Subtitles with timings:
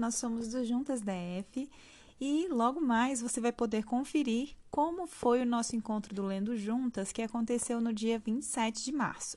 [0.00, 1.70] nós somos do Juntas DF
[2.18, 7.12] e logo mais você vai poder conferir como foi o nosso encontro do Lendo Juntas
[7.12, 9.36] que aconteceu no dia 27 de março.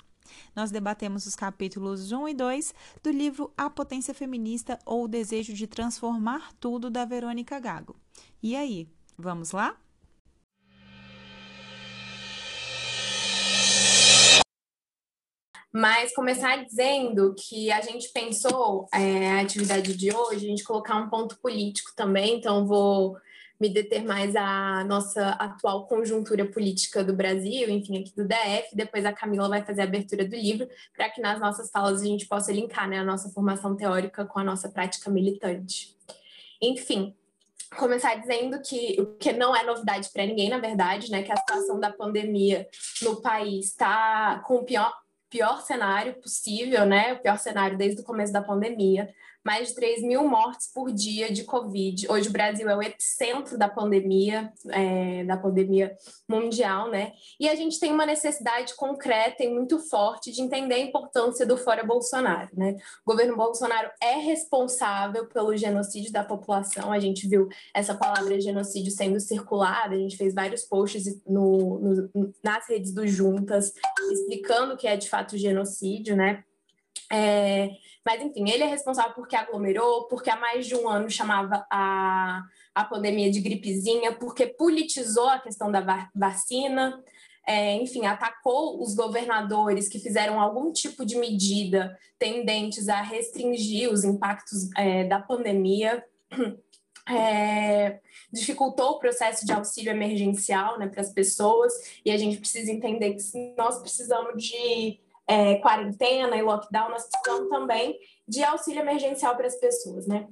[0.56, 2.74] Nós debatemos os capítulos 1 e 2
[3.04, 7.96] do livro A Potência Feminista ou o Desejo de Transformar Tudo, da Verônica Gago.
[8.42, 8.88] E aí,
[9.18, 9.78] vamos lá?
[15.76, 20.96] Mas começar dizendo que a gente pensou é, a atividade de hoje, a gente colocar
[20.98, 23.18] um ponto político também, então vou
[23.60, 28.76] me deter mais à nossa atual conjuntura política do Brasil, enfim, aqui do DF.
[28.76, 32.06] Depois a Camila vai fazer a abertura do livro, para que nas nossas falas a
[32.06, 35.98] gente possa linkar né, a nossa formação teórica com a nossa prática militante.
[36.62, 37.16] Enfim,
[37.78, 41.38] começar dizendo que o que não é novidade para ninguém, na verdade, né, que a
[41.38, 42.68] situação da pandemia
[43.02, 44.94] no país está com o pior
[45.34, 47.14] pior cenário possível, né?
[47.14, 49.10] O pior cenário desde o começo da pandemia
[49.44, 52.08] mais de 3 mil mortes por dia de Covid.
[52.10, 55.96] Hoje o Brasil é o epicentro da pandemia, é, da pandemia
[56.28, 57.12] mundial, né?
[57.40, 61.58] E a gente tem uma necessidade concreta e muito forte de entender a importância do
[61.58, 62.78] fora Bolsonaro, né?
[63.06, 66.92] O governo Bolsonaro é responsável pelo genocídio da população.
[66.92, 72.34] A gente viu essa palavra genocídio sendo circulada, a gente fez vários posts no, no,
[72.42, 73.74] nas redes do Juntas
[74.12, 76.44] explicando o que é de fato genocídio, né?
[77.12, 77.70] É,
[78.06, 82.44] mas, enfim, ele é responsável porque aglomerou, porque há mais de um ano chamava a,
[82.76, 87.02] a pandemia de gripezinha, porque politizou a questão da vacina,
[87.46, 94.04] é, enfim, atacou os governadores que fizeram algum tipo de medida tendentes a restringir os
[94.04, 96.04] impactos é, da pandemia.
[97.10, 98.00] É,
[98.32, 101.74] dificultou o processo de auxílio emergencial né, para as pessoas,
[102.06, 107.50] e a gente precisa entender que nós precisamos de é, quarentena e lockdown, nós precisamos
[107.50, 110.28] também de auxílio emergencial para as pessoas, né?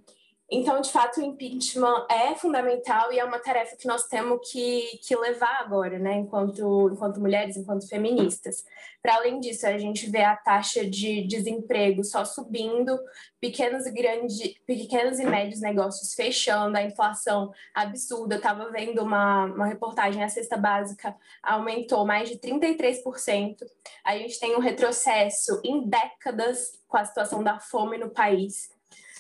[0.54, 5.00] Então, de fato, o impeachment é fundamental e é uma tarefa que nós temos que,
[5.02, 8.66] que levar agora, né, enquanto, enquanto mulheres, enquanto feministas.
[9.02, 13.00] Para além disso, a gente vê a taxa de desemprego só subindo,
[13.40, 18.36] pequenos e grandes, pequenos e médios negócios fechando, a inflação absurda.
[18.36, 23.56] Eu estava vendo uma, uma reportagem, a cesta básica aumentou mais de 33%.
[24.04, 28.70] A gente tem um retrocesso em décadas com a situação da fome no país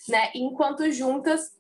[0.08, 0.32] né?
[0.36, 1.52] Enquanto juntas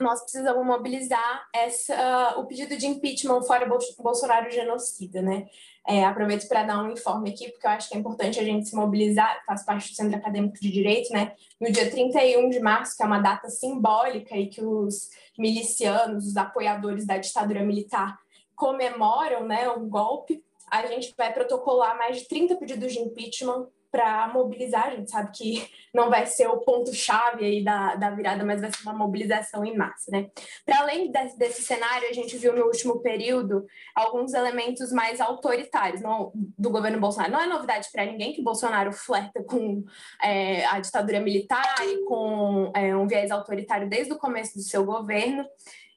[0.00, 5.46] nós precisamos mobilizar essa, o pedido de impeachment fora Bolsonaro genocida, né?
[5.86, 8.68] É, aproveito para dar um informe aqui, porque eu acho que é importante a gente
[8.68, 11.32] se mobilizar, faz parte do Centro Acadêmico de Direito, né?
[11.60, 16.36] No dia 31 de março, que é uma data simbólica e que os milicianos, os
[16.36, 18.18] apoiadores da ditadura militar
[18.54, 24.28] comemoram, né, o golpe, a gente vai protocolar mais de 30 pedidos de impeachment para
[24.28, 24.88] mobilizar.
[24.88, 28.70] A gente sabe que não vai ser o ponto-chave aí da, da virada, mas vai
[28.70, 30.28] ser uma mobilização em massa, né?
[30.64, 36.00] Para além desse, desse, cenário, a gente viu no último período alguns elementos mais autoritários
[36.00, 37.32] não, do governo Bolsonaro.
[37.32, 39.84] Não é novidade para ninguém que Bolsonaro flerta com
[40.22, 44.84] é, a ditadura militar e com é, um viés autoritário desde o começo do seu
[44.84, 45.44] governo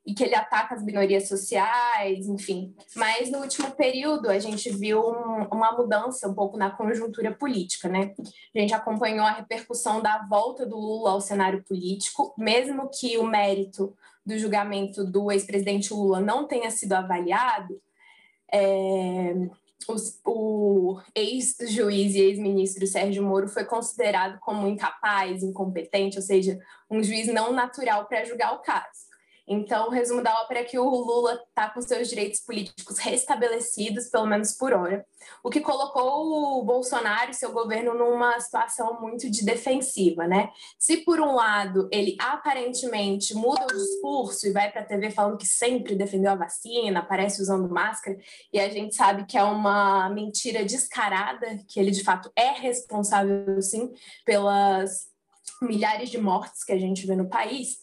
[0.06, 2.75] e que ele ataca as minorias sociais, enfim.
[2.95, 7.88] Mas no último período a gente viu um, uma mudança um pouco na conjuntura política,
[7.88, 8.13] né?
[8.56, 13.23] A gente acompanhou a repercussão da volta do Lula ao cenário político, mesmo que o
[13.23, 13.95] mérito
[14.25, 17.79] do julgamento do ex-presidente Lula não tenha sido avaliado.
[18.51, 19.34] É,
[20.25, 26.59] o ex-juiz e ex-ministro Sérgio Moro foi considerado como incapaz, incompetente, ou seja,
[26.90, 29.00] um juiz não natural para julgar o caso.
[29.53, 34.09] Então, o resumo da ópera é que o Lula está com seus direitos políticos restabelecidos,
[34.09, 35.06] pelo menos por hora,
[35.44, 40.50] o que colocou o Bolsonaro e seu governo numa situação muito de defensiva, né?
[40.79, 45.38] Se por um lado ele aparentemente muda o discurso e vai para a TV falando
[45.38, 48.17] que sempre defendeu a vacina, aparece usando máscara,
[48.53, 53.61] e a gente sabe que é uma mentira descarada, que ele de fato é responsável
[53.61, 53.91] sim
[54.26, 55.08] pelas
[55.61, 57.81] milhares de mortes que a gente vê no país.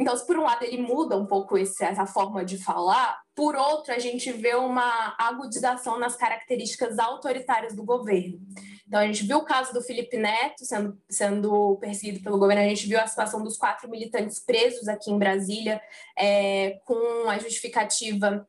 [0.00, 3.98] Então, por um lado ele muda um pouco essa forma de falar, por outro, a
[3.98, 8.40] gente vê uma agudização nas características autoritárias do governo.
[8.88, 12.68] Então, a gente viu o caso do Felipe Neto sendo, sendo perseguido pelo governo, a
[12.68, 15.78] gente viu a situação dos quatro militantes presos aqui em Brasília,
[16.18, 18.48] é, com a justificativa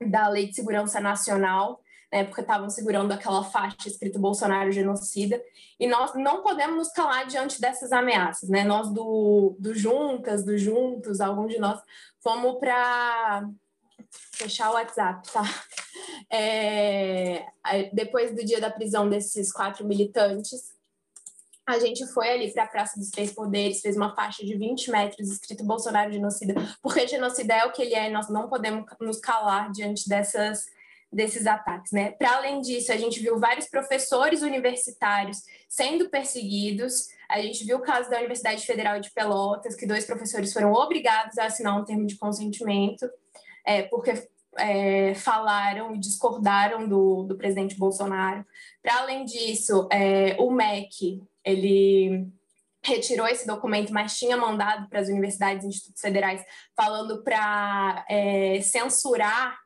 [0.00, 1.80] da Lei de Segurança Nacional
[2.22, 5.42] porque estavam segurando aquela faixa escrito Bolsonaro genocida,
[5.80, 8.62] e nós não podemos nos calar diante dessas ameaças, né?
[8.62, 11.80] Nós do, do Juntas, do Juntos, alguns de nós
[12.22, 13.48] fomos para
[14.32, 15.42] fechar o WhatsApp, tá?
[16.30, 17.46] É,
[17.92, 20.74] depois do dia da prisão desses quatro militantes,
[21.66, 24.90] a gente foi ali para a Praça dos Três Poderes, fez uma faixa de 20
[24.90, 28.84] metros escrito Bolsonaro genocida, porque genocida é o que ele é e nós não podemos
[29.00, 30.66] nos calar diante dessas
[31.14, 32.10] desses ataques, né?
[32.12, 35.38] Para além disso, a gente viu vários professores universitários
[35.68, 37.08] sendo perseguidos.
[37.28, 41.38] A gente viu o caso da Universidade Federal de Pelotas, que dois professores foram obrigados
[41.38, 43.08] a assinar um termo de consentimento,
[43.64, 48.44] é, porque é, falaram e discordaram do, do presidente Bolsonaro.
[48.82, 52.28] Para além disso, é, o MEC, ele
[52.82, 56.44] retirou esse documento, mas tinha mandado para as universidades e institutos federais,
[56.76, 59.63] falando para é, censurar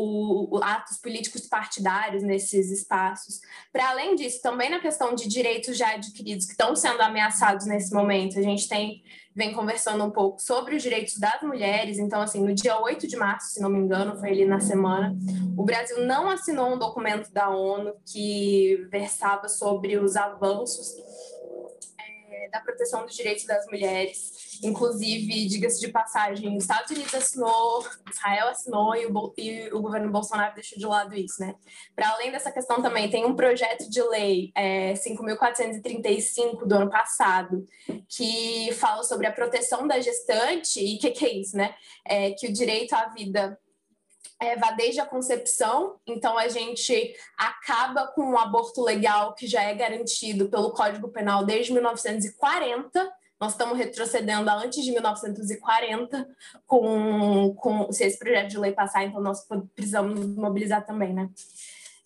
[0.00, 3.40] o, atos políticos partidários nesses espaços.
[3.72, 7.92] Para além disso, também na questão de direitos já adquiridos que estão sendo ameaçados nesse
[7.92, 9.02] momento, a gente tem
[9.34, 11.98] vem conversando um pouco sobre os direitos das mulheres.
[11.98, 15.16] Então, assim, no dia 8 de março, se não me engano, foi ali na semana,
[15.56, 20.96] o Brasil não assinou um documento da ONU que versava sobre os avanços
[22.50, 28.48] da proteção dos direitos das mulheres Inclusive, diga-se de passagem, os Estados Unidos assinou, Israel
[28.48, 31.54] assinou e o, e o governo Bolsonaro deixou de lado isso, né?
[31.94, 37.64] Para além dessa questão também, tem um projeto de lei é, 5.435 do ano passado,
[38.08, 41.74] que fala sobre a proteção da gestante, e o que, que é isso, né?
[42.04, 43.58] É, que o direito à vida
[44.40, 49.62] é, vá desde a concepção, então a gente acaba com o aborto legal que já
[49.62, 56.28] é garantido pelo Código Penal desde 1940, nós estamos retrocedendo a antes de 1940
[56.66, 61.28] com, com se esse projeto de lei passar, então nós precisamos mobilizar também, né?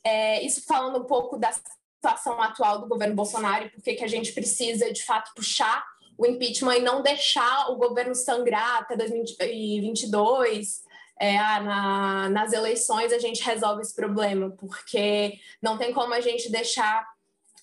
[0.04, 4.08] É, isso falando um pouco da situação atual do governo Bolsonaro e por que a
[4.08, 5.84] gente precisa, de fato, puxar
[6.18, 10.81] o impeachment e não deixar o governo sangrar até 2022.
[11.22, 16.20] É, ah, na, nas eleições a gente resolve esse problema, porque não tem como a
[16.20, 17.06] gente deixar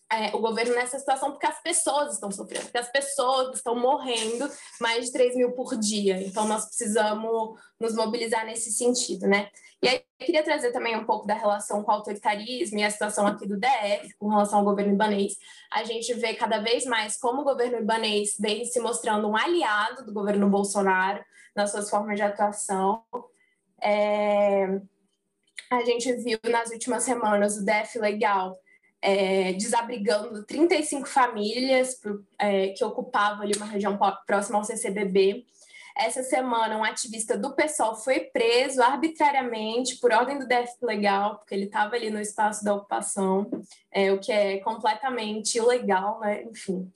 [0.10, 4.50] é, o governo nessa situação porque as pessoas estão sofrendo, porque as pessoas estão morrendo
[4.80, 6.22] mais de 3 mil por dia.
[6.22, 9.50] Então, nós precisamos nos mobilizar nesse sentido, né?
[9.84, 12.90] E aí, eu queria trazer também um pouco da relação com o autoritarismo e a
[12.90, 15.34] situação aqui do DF com relação ao governo ibanês.
[15.70, 20.06] A gente vê cada vez mais como o governo ibanês vem se mostrando um aliado
[20.06, 21.22] do governo Bolsonaro
[21.54, 23.04] nas suas formas de atuação.
[23.81, 24.80] É...
[25.72, 28.60] A gente viu nas últimas semanas o DF Legal
[29.02, 32.00] é, desabrigando 35 famílias
[32.38, 35.46] é, que ocupavam ali uma região próxima ao CCBB.
[35.96, 41.54] Essa semana, um ativista do PSOL foi preso arbitrariamente por ordem do DF Legal, porque
[41.54, 43.50] ele estava ali no espaço da ocupação,
[43.92, 46.44] é, o que é completamente ilegal, né?
[46.44, 46.90] Enfim.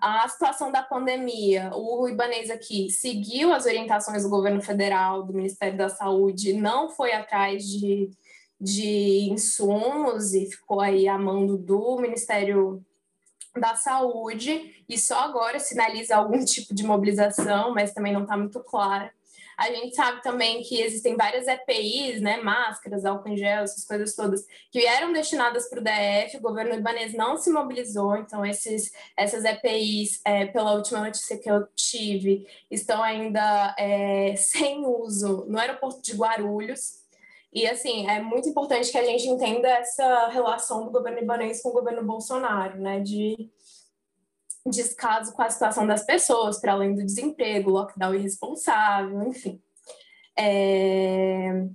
[0.00, 5.76] A situação da pandemia, o Ibanês aqui seguiu as orientações do governo federal, do Ministério
[5.76, 8.10] da Saúde, não foi atrás de
[8.60, 12.82] de insumos e ficou aí a mando do Ministério
[13.54, 18.60] da Saúde e só agora sinaliza algum tipo de mobilização, mas também não está muito
[18.60, 19.10] claro.
[19.56, 24.14] A gente sabe também que existem várias EPIs, né, máscaras, álcool em gel, essas coisas
[24.14, 28.92] todas, que eram destinadas para o DF, o governo libanês não se mobilizou, então esses,
[29.16, 35.58] essas EPIs, é, pela última notícia que eu tive, estão ainda é, sem uso no
[35.58, 37.06] aeroporto de Guarulhos,
[37.56, 41.70] e, assim, é muito importante que a gente entenda essa relação do governo libanês com
[41.70, 43.00] o governo Bolsonaro, né?
[43.00, 43.48] De
[44.70, 49.60] descaso com a situação das pessoas, para além do desemprego, lockdown irresponsável, enfim.
[50.38, 51.66] É...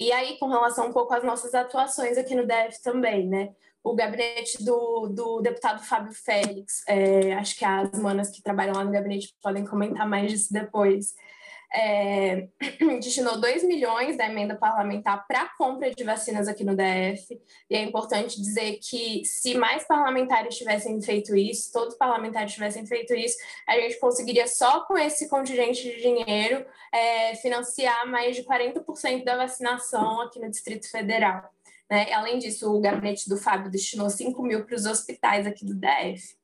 [0.00, 3.54] E aí, com relação um pouco às nossas atuações aqui no DF também, né?
[3.82, 8.84] O gabinete do, do deputado Fábio Félix, é, acho que as manas que trabalham lá
[8.84, 11.14] no gabinete podem comentar mais disso depois
[11.72, 12.48] é,
[13.00, 17.40] destinou 2 milhões da emenda parlamentar para compra de vacinas aqui no DF.
[17.68, 22.86] E é importante dizer que se mais parlamentares tivessem feito isso, todos os parlamentares tivessem
[22.86, 28.44] feito isso, a gente conseguiria só com esse contingente de dinheiro é, financiar mais de
[28.44, 31.50] 40% da vacinação aqui no Distrito Federal.
[31.90, 32.12] Né?
[32.12, 36.36] Além disso, o gabinete do Fábio destinou 5 mil para os hospitais aqui do DF.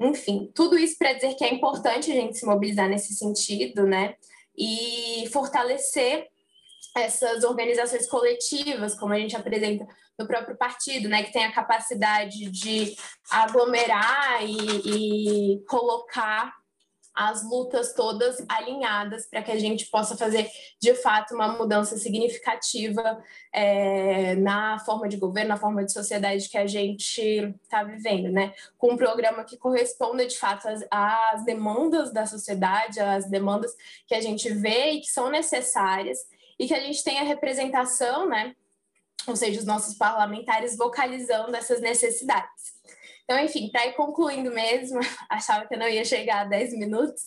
[0.00, 4.14] Enfim, tudo isso para dizer que é importante a gente se mobilizar nesse sentido, né?
[4.56, 6.28] E fortalecer
[6.96, 9.86] essas organizações coletivas, como a gente apresenta
[10.18, 12.94] no próprio partido, né, que tem a capacidade de
[13.30, 16.52] aglomerar e, e colocar
[17.14, 23.22] as lutas todas alinhadas para que a gente possa fazer de fato uma mudança significativa
[23.52, 27.22] é, na forma de governo, na forma de sociedade que a gente
[27.62, 28.52] está vivendo, né?
[28.76, 33.72] Com um programa que corresponda de fato às, às demandas da sociedade, às demandas
[34.06, 36.18] que a gente vê e que são necessárias
[36.58, 38.56] e que a gente tenha representação, né?
[39.26, 42.74] Ou seja, os nossos parlamentares vocalizando essas necessidades.
[43.24, 47.22] Então, enfim, para ir concluindo mesmo, achava que eu não ia chegar a 10 minutos,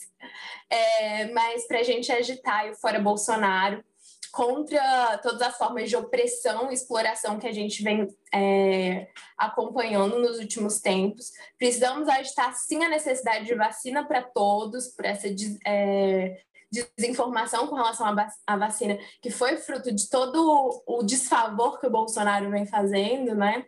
[0.70, 3.84] é, mas para a gente agitar o Fora Bolsonaro,
[4.32, 10.38] contra todas as formas de opressão e exploração que a gente vem é, acompanhando nos
[10.38, 11.32] últimos tempos.
[11.58, 15.28] Precisamos agitar, sim, a necessidade de vacina para todos, por essa
[15.66, 16.40] é,
[16.72, 18.06] desinformação com relação
[18.46, 23.66] à vacina, que foi fruto de todo o desfavor que o Bolsonaro vem fazendo, né?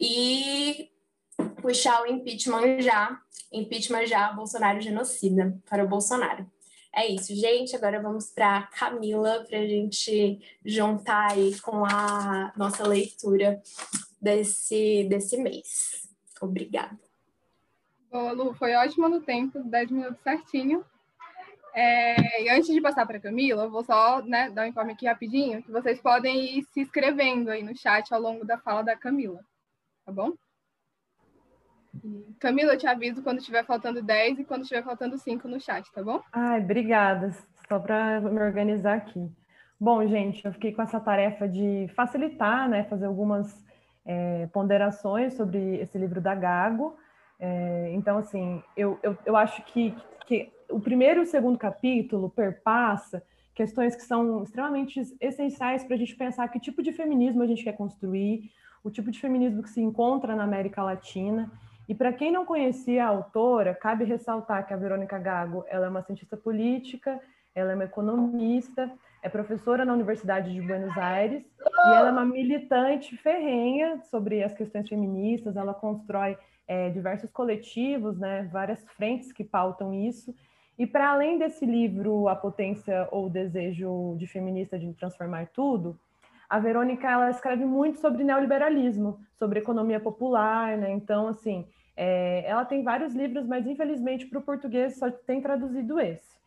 [0.00, 0.90] E
[1.62, 3.18] puxar o impeachment já,
[3.52, 6.50] impeachment já, Bolsonaro genocida para o Bolsonaro.
[6.94, 7.74] É isso, gente.
[7.74, 13.62] Agora vamos para Camila para a gente juntar aí com a nossa leitura
[14.20, 16.06] desse, desse mês.
[16.40, 16.98] Obrigada.
[18.10, 20.84] Boa, Lu, foi ótimo no tempo, 10 minutos certinho.
[21.74, 25.06] É, e antes de passar para Camila, eu vou só né, dar um informe aqui
[25.06, 28.94] rapidinho, que vocês podem ir se inscrevendo aí no chat ao longo da fala da
[28.94, 29.40] Camila,
[30.04, 30.34] tá bom?
[32.38, 35.90] Camila, eu te aviso quando estiver faltando 10 e quando estiver faltando 5 no chat,
[35.92, 36.20] tá bom?
[36.32, 37.30] Ai, obrigada.
[37.68, 39.30] Só para me organizar aqui.
[39.80, 43.64] Bom, gente, eu fiquei com essa tarefa de facilitar, né, fazer algumas
[44.04, 46.96] é, ponderações sobre esse livro da Gago.
[47.38, 49.94] É, então, assim, eu, eu, eu acho que,
[50.26, 53.22] que o primeiro e o segundo capítulo perpassa
[53.54, 57.64] questões que são extremamente essenciais para a gente pensar que tipo de feminismo a gente
[57.64, 58.50] quer construir,
[58.82, 61.50] o tipo de feminismo que se encontra na América Latina
[61.88, 65.88] e para quem não conhecia a autora, cabe ressaltar que a Verônica Gago ela é
[65.88, 67.20] uma cientista política,
[67.54, 68.90] ela é uma economista,
[69.22, 74.52] é professora na Universidade de Buenos Aires e ela é uma militante ferrenha sobre as
[74.52, 75.56] questões feministas.
[75.56, 76.36] Ela constrói
[76.66, 80.34] é, diversos coletivos, né, várias frentes que pautam isso.
[80.78, 85.98] E para além desse livro, A Potência ou o Desejo de Feminista de Transformar Tudo,
[86.52, 90.92] a Verônica ela escreve muito sobre neoliberalismo, sobre economia popular, né?
[90.92, 91.66] Então, assim,
[91.96, 96.38] é, ela tem vários livros, mas infelizmente para o português só tem traduzido esse.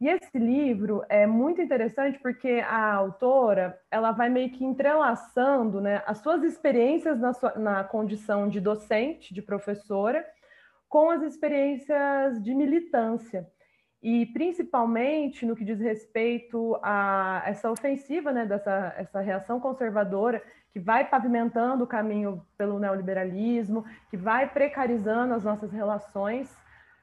[0.00, 6.00] E esse livro é muito interessante porque a autora ela vai meio que entrelaçando né,
[6.06, 10.24] as suas experiências na, sua, na condição de docente, de professora,
[10.88, 13.48] com as experiências de militância
[14.02, 20.42] e principalmente no que diz respeito a essa ofensiva, né, dessa essa reação conservadora
[20.72, 26.56] que vai pavimentando o caminho pelo neoliberalismo, que vai precarizando as nossas relações.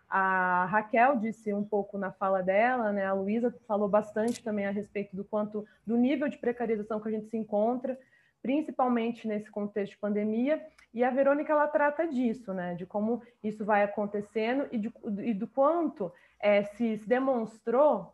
[0.10, 4.72] A Raquel disse um pouco na fala dela, né, a Luísa falou bastante também a
[4.72, 8.00] respeito do quanto do nível de precarização que a gente se encontra,
[8.41, 13.65] principalmente nesse contexto de pandemia, e a Verônica ela trata disso, né, de como isso
[13.65, 18.13] vai acontecendo e, de, e do quanto é, se demonstrou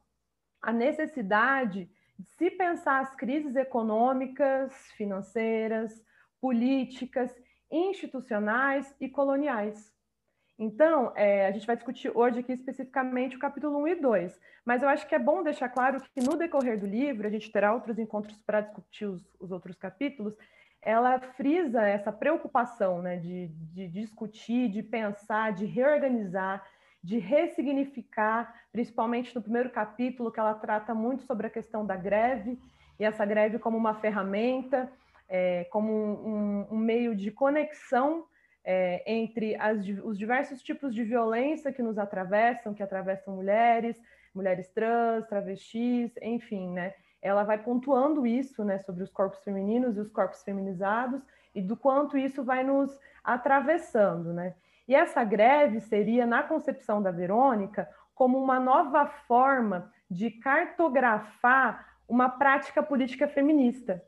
[0.61, 6.03] a necessidade de se pensar as crises econômicas, financeiras,
[6.39, 7.33] políticas,
[7.71, 9.92] institucionais e coloniais.
[10.63, 14.81] Então, é, a gente vai discutir hoje aqui especificamente o capítulo 1 e 2, mas
[14.81, 17.73] eu acho que é bom deixar claro que no decorrer do livro, a gente terá
[17.73, 20.37] outros encontros para discutir os, os outros capítulos,
[20.81, 26.65] ela frisa essa preocupação né, de, de discutir, de pensar, de reorganizar,
[27.03, 32.57] de ressignificar, principalmente no primeiro capítulo, que ela trata muito sobre a questão da greve,
[32.97, 34.89] e essa greve como uma ferramenta,
[35.27, 38.25] é, como um, um, meio de conexão
[38.63, 43.99] é, entre as, os diversos tipos de violência que nos atravessam, que atravessam mulheres,
[44.33, 46.93] mulheres trans, travestis, enfim, né?
[47.21, 51.21] Ela vai pontuando isso, né, sobre os corpos femininos e os corpos feminizados
[51.55, 54.55] e do quanto isso vai nos atravessando, né?
[54.87, 62.29] E essa greve seria, na concepção da Verônica, como uma nova forma de cartografar uma
[62.29, 64.03] prática política feminista.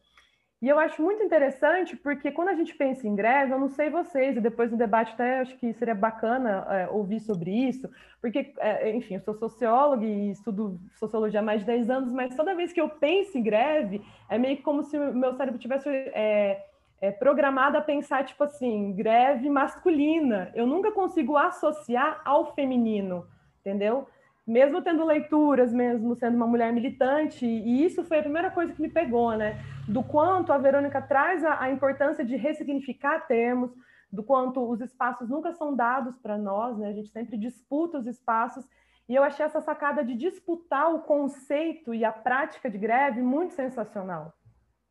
[0.61, 3.89] E eu acho muito interessante porque quando a gente pensa em greve, eu não sei
[3.89, 7.89] vocês, e depois no debate até acho que seria bacana é, ouvir sobre isso,
[8.21, 12.35] porque, é, enfim, eu sou socióloga e estudo sociologia há mais de 10 anos, mas
[12.35, 15.89] toda vez que eu penso em greve, é meio como se o meu cérebro tivesse
[15.89, 16.65] é,
[17.01, 20.51] é, programada a pensar, tipo assim, greve masculina.
[20.55, 23.27] Eu nunca consigo associar ao feminino,
[23.59, 24.07] entendeu?
[24.47, 28.81] Mesmo tendo leituras, mesmo sendo uma mulher militante, e isso foi a primeira coisa que
[28.81, 29.59] me pegou, né?
[29.87, 33.71] Do quanto a Verônica traz a, a importância de ressignificar termos,
[34.11, 36.89] do quanto os espaços nunca são dados para nós, né?
[36.89, 38.65] A gente sempre disputa os espaços,
[39.07, 43.53] e eu achei essa sacada de disputar o conceito e a prática de greve muito
[43.53, 44.33] sensacional.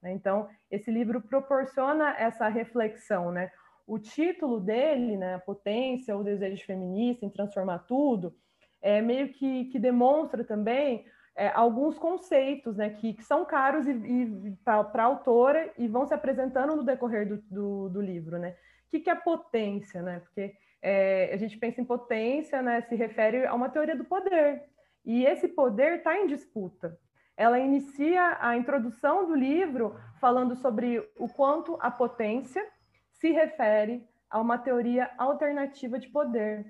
[0.01, 0.13] Né?
[0.13, 3.51] Então, esse livro proporciona essa reflexão, né?
[3.87, 8.35] O título dele, né, Potência, o Desejo Feminista em Transformar Tudo,
[8.81, 11.05] é meio que, que demonstra também
[11.37, 16.07] é, alguns conceitos né, que, que são caros e, e para a autora e vão
[16.07, 18.55] se apresentando no decorrer do, do, do, livro, né?
[18.95, 20.21] que, que é potência, né?
[20.21, 22.83] Porque é, a gente pensa em potência, né?
[22.83, 24.63] Se refere a uma teoria do poder.
[25.05, 26.97] E esse poder está em disputa.
[27.37, 32.65] Ela inicia a introdução do livro falando sobre o quanto a potência
[33.11, 36.65] se refere a uma teoria alternativa de poder.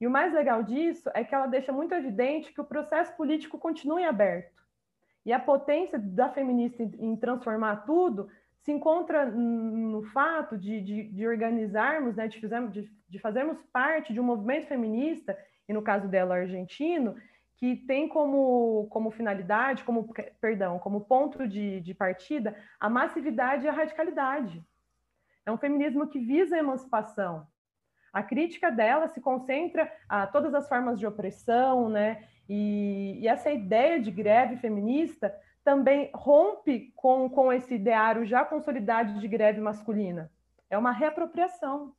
[0.00, 3.58] E o mais legal disso é que ela deixa muito evidente que o processo político
[3.58, 4.62] continua em aberto.
[5.24, 8.28] E a potência da feminista em transformar tudo
[8.60, 14.12] se encontra no fato de, de, de organizarmos, né, de, fizermos, de, de fazermos parte
[14.12, 15.38] de um movimento feminista,
[15.68, 17.16] e no caso dela, argentino,
[17.56, 23.68] que tem como, como finalidade, como, perdão, como ponto de, de partida a massividade e
[23.68, 24.62] a radicalidade.
[25.44, 27.46] É um feminismo que visa a emancipação.
[28.12, 32.24] A crítica dela se concentra a todas as formas de opressão, né?
[32.48, 35.34] E, e essa ideia de greve feminista
[35.64, 40.30] também rompe com, com esse ideário já consolidado de greve masculina.
[40.70, 41.92] É uma reapropriação,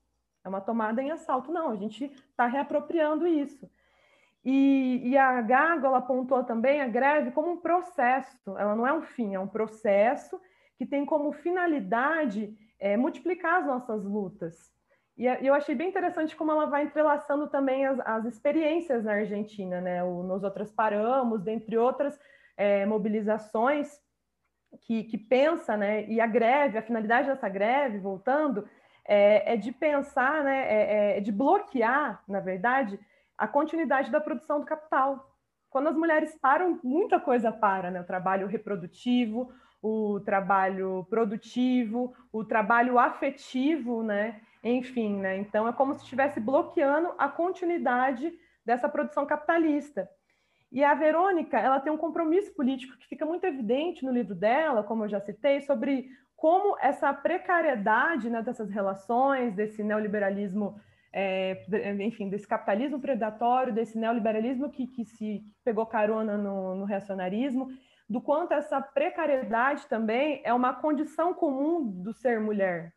[0.43, 1.51] é uma tomada em assalto.
[1.51, 3.69] Não, a gente está reapropriando isso.
[4.49, 5.45] E, e a
[5.83, 9.47] ela apontou também a greve como um processo, ela não é um fim, é um
[9.47, 10.39] processo
[10.77, 14.71] que tem como finalidade é, multiplicar as nossas lutas.
[15.17, 19.81] E eu achei bem interessante como ela vai entrelaçando também as, as experiências na Argentina,
[19.81, 20.03] né?
[20.03, 22.19] O Nós Outras Paramos, dentre outras
[22.55, 23.99] é, mobilizações
[24.81, 26.05] que, que pensa, né?
[26.07, 28.69] E a greve, a finalidade dessa greve, voltando,
[29.05, 30.67] é, é de pensar, né?
[30.67, 32.99] É, é de bloquear, na verdade,
[33.35, 35.35] a continuidade da produção do capital.
[35.67, 38.01] Quando as mulheres param, muita coisa para, né?
[38.01, 44.41] O trabalho reprodutivo, o trabalho produtivo, o trabalho afetivo, né?
[44.63, 45.37] Enfim, né?
[45.37, 48.31] Então é como se estivesse bloqueando a continuidade
[48.65, 50.09] dessa produção capitalista.
[50.71, 54.83] E a Verônica, ela tem um compromisso político que fica muito evidente no livro dela,
[54.83, 60.79] como eu já citei, sobre como essa precariedade né, dessas relações, desse neoliberalismo
[61.13, 61.65] é,
[62.03, 67.69] enfim, desse capitalismo predatório, desse neoliberalismo que, que se pegou carona no, no reacionarismo,
[68.09, 72.93] do quanto essa precariedade também é uma condição comum do ser mulher.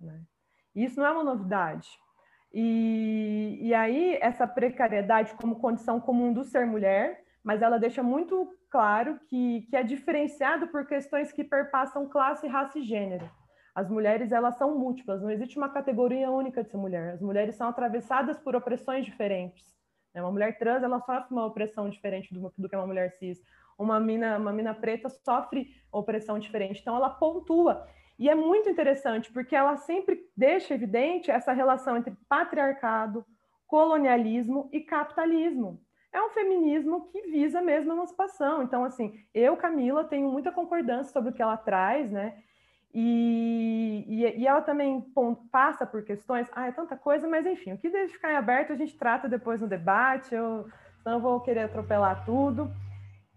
[0.00, 0.22] Né?
[0.74, 1.88] Isso não é uma novidade.
[2.52, 8.48] E, e aí, essa precariedade como condição comum do ser mulher, mas ela deixa muito
[8.70, 13.28] claro que, que é diferenciado por questões que perpassam classe, raça e gênero.
[13.74, 17.14] As mulheres, elas são múltiplas, não existe uma categoria única de ser mulher.
[17.14, 19.74] As mulheres são atravessadas por opressões diferentes.
[20.14, 20.22] Né?
[20.22, 23.42] Uma mulher trans, ela sofre uma opressão diferente do, do que uma mulher cis.
[23.76, 26.80] Uma mina, uma mina preta sofre opressão diferente.
[26.80, 27.84] Então, ela pontua.
[28.18, 33.24] E é muito interessante, porque ela sempre deixa evidente essa relação entre patriarcado,
[33.66, 35.80] colonialismo e capitalismo.
[36.12, 38.62] É um feminismo que visa mesmo a emancipação.
[38.62, 42.38] Então, assim, eu, Camila, tenho muita concordância sobre o que ela traz, né?
[42.94, 45.04] E, e, e, ela também
[45.50, 48.72] passa por questões, ah, é tanta coisa, mas enfim, o que deve ficar em aberto
[48.72, 50.68] a gente trata depois no debate, eu
[51.04, 52.70] não vou querer atropelar tudo.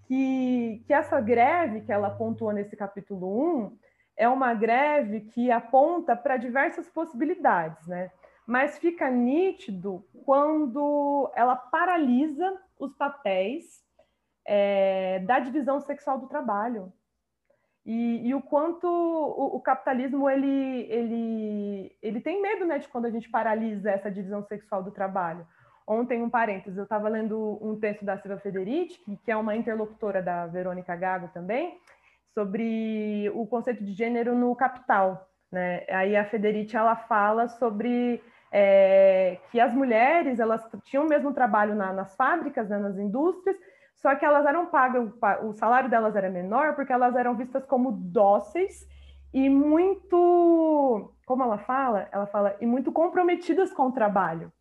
[0.05, 3.77] Que, que essa greve que ela pontua nesse capítulo 1
[4.17, 8.11] é uma greve que aponta para diversas possibilidades, né?
[8.45, 13.83] Mas fica nítido quando ela paralisa os papéis
[14.45, 16.91] é, da divisão sexual do trabalho
[17.85, 23.05] e, e o quanto o, o, capitalismo ele, ele, ele tem medo né, de quando
[23.05, 25.47] a gente paralisa essa divisão sexual do trabalho.
[25.85, 30.21] Ontem, um parênteses, eu estava lendo um texto da Silvia Federici, que é uma interlocutora
[30.21, 31.79] da Verônica Gago também,
[32.37, 35.27] sobre o conceito de gênero no capital.
[35.51, 35.83] Né?
[35.89, 38.21] Aí a Federici ela fala sobre
[38.51, 43.57] é, que as mulheres elas tinham o mesmo trabalho na, nas fábricas, né, nas indústrias,
[43.95, 47.91] só que elas eram pagas, o salário delas era menor porque elas eram vistas como
[47.91, 48.87] dóceis
[49.33, 52.07] e muito, como ela fala?
[52.11, 54.53] Ela fala, e muito comprometidas com o trabalho.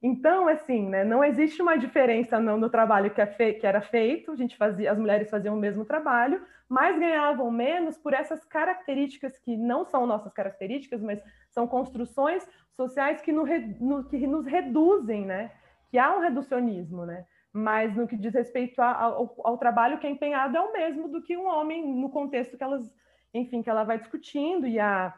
[0.00, 3.54] Então, assim, né, não existe uma diferença não, no trabalho que, é fe...
[3.54, 7.96] que era feito, a gente fazia, as mulheres faziam o mesmo trabalho, mas ganhavam menos
[7.98, 13.44] por essas características que não são nossas características, mas são construções sociais que, no,
[13.80, 15.52] no, que nos reduzem, né?
[15.90, 17.26] Que há um reducionismo, né?
[17.56, 21.22] mas no que diz respeito ao, ao, trabalho que é empenhado é o mesmo do
[21.22, 22.92] que um homem no contexto que elas,
[23.32, 25.14] enfim, que ela vai discutindo e a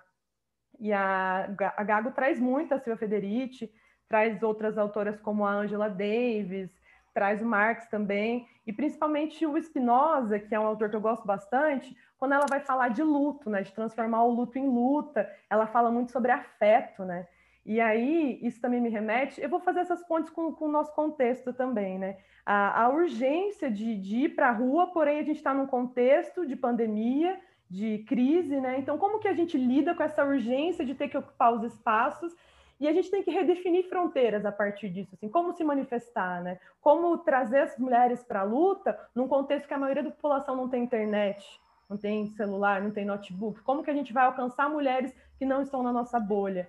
[0.78, 3.72] e a, a Gago traz muito a Silvia Federici,
[4.08, 6.70] traz outras autoras como a Angela Davis,
[7.16, 11.26] traz o Marx também, e principalmente o Spinoza, que é um autor que eu gosto
[11.26, 15.66] bastante, quando ela vai falar de luto, né, de transformar o luto em luta, ela
[15.66, 17.26] fala muito sobre afeto, né?
[17.64, 20.94] E aí, isso também me remete, eu vou fazer essas pontes com, com o nosso
[20.94, 22.18] contexto também, né?
[22.44, 26.46] A, a urgência de, de ir para a rua, porém a gente está num contexto
[26.46, 28.78] de pandemia de crise, né?
[28.78, 32.36] Então, como que a gente lida com essa urgência de ter que ocupar os espaços
[32.78, 36.58] e a gente tem que redefinir fronteiras a partir disso, assim, como se manifestar, né?
[36.80, 40.68] Como trazer as mulheres para a luta num contexto que a maioria da população não
[40.68, 43.62] tem internet, não tem celular, não tem notebook.
[43.62, 46.68] Como que a gente vai alcançar mulheres que não estão na nossa bolha?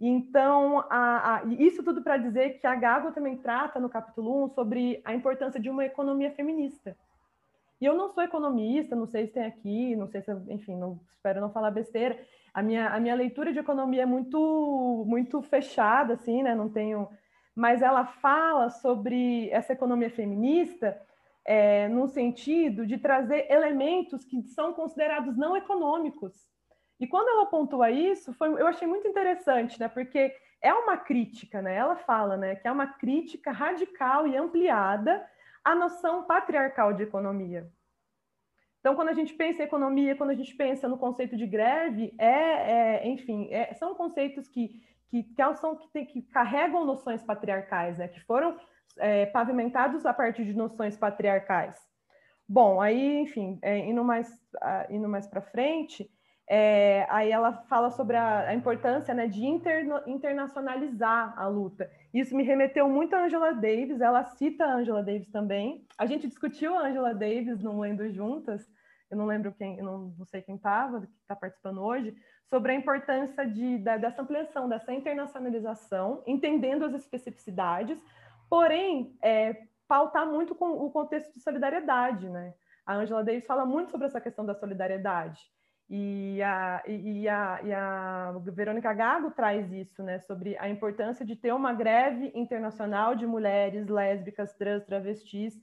[0.00, 4.48] Então, a, a, isso tudo para dizer que a Gago também trata no capítulo 1
[4.48, 6.96] sobre a importância de uma economia feminista.
[7.80, 11.00] E eu não sou economista, não sei se tem aqui, não sei se, enfim, não,
[11.12, 12.18] espero não falar besteira.
[12.52, 16.54] A minha, a minha leitura de economia é muito, muito fechada, assim, né?
[16.54, 17.08] Não tenho.
[17.54, 21.00] Mas ela fala sobre essa economia feminista
[21.44, 26.32] é, no sentido de trazer elementos que são considerados não econômicos.
[26.98, 29.88] E quando ela pontua isso, foi, eu achei muito interessante, né?
[29.88, 31.74] Porque é uma crítica, né?
[31.74, 35.24] Ela fala, né, que é uma crítica radical e ampliada
[35.64, 37.70] à noção patriarcal de economia.
[38.80, 42.14] Então, quando a gente pensa em economia, quando a gente pensa no conceito de greve,
[42.18, 42.26] é,
[42.98, 47.96] é enfim, é, são conceitos que, que, que, são, que, tem, que carregam noções patriarcais,
[47.96, 48.08] né?
[48.08, 48.58] Que foram
[48.98, 51.80] é, pavimentados a partir de noções patriarcais.
[52.46, 54.28] Bom, aí, enfim, é, indo mais,
[54.90, 56.10] indo mais para frente,
[56.46, 61.90] é, aí ela fala sobre a, a importância né, de interno, internacionalizar a luta.
[62.14, 65.84] Isso me remeteu muito a Angela Davis, ela cita a Angela Davis também.
[65.98, 68.64] A gente discutiu a Angela Davis no Lendo Juntas,
[69.10, 72.16] eu não lembro quem, não, não sei quem estava, que está participando hoje,
[72.48, 77.98] sobre a importância de, da, dessa ampliação, dessa internacionalização, entendendo as especificidades,
[78.48, 82.54] porém, é, pautar muito com o contexto de solidariedade, né?
[82.86, 85.40] A Angela Davis fala muito sobre essa questão da solidariedade.
[85.88, 91.36] E a, e, a, e a Verônica Gago traz isso, né, sobre a importância de
[91.36, 95.60] ter uma greve internacional de mulheres lésbicas, trans, travestis,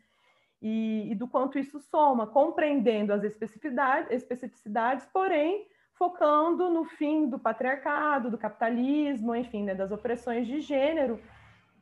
[0.61, 7.39] e, e do quanto isso soma, compreendendo as especificidades, especificidades, porém focando no fim do
[7.39, 11.19] patriarcado, do capitalismo, enfim, né, das opressões de gênero.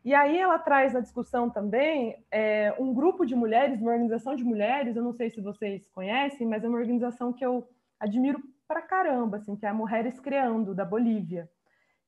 [0.04, 4.44] E aí ela traz na discussão também é, um grupo de mulheres, uma organização de
[4.46, 7.68] mulheres, eu não sei se vocês conhecem, mas é uma organização que eu
[8.00, 11.50] admiro pra caramba, assim, que é a Mulheres Criando, da Bolívia,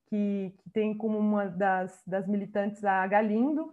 [0.06, 3.72] que, que tem como uma das, das militantes a Galindo,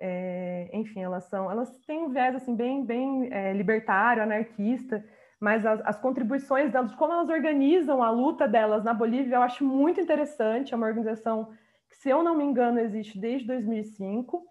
[0.00, 5.04] é, enfim, elas são, elas têm um viés assim bem, bem é, libertário, anarquista,
[5.40, 9.64] mas as, as, contribuições delas, como elas organizam a luta delas na Bolívia, eu acho
[9.64, 10.72] muito interessante.
[10.72, 11.52] É uma organização
[11.88, 14.44] que, se eu não me engano, existe desde 2005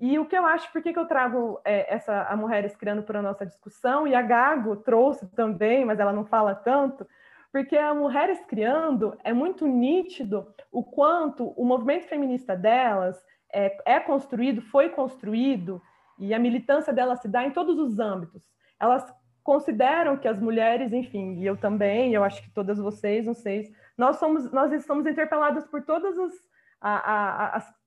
[0.00, 3.02] e o que eu acho, por que, que eu trago é, essa a Mulheres Criando
[3.02, 7.06] para a nossa discussão, e a Gago trouxe também, mas ela não fala tanto,
[7.52, 14.00] porque a Mulheres Criando é muito nítido o quanto o movimento feminista delas é, é
[14.00, 15.82] construído, foi construído,
[16.18, 18.42] e a militância delas se dá em todos os âmbitos.
[18.80, 19.04] Elas
[19.42, 23.70] consideram que as mulheres, enfim, e eu também, eu acho que todas vocês, não sei,
[23.98, 26.32] nós somos, nós estamos interpeladas por todas as,
[26.80, 27.79] a, a, as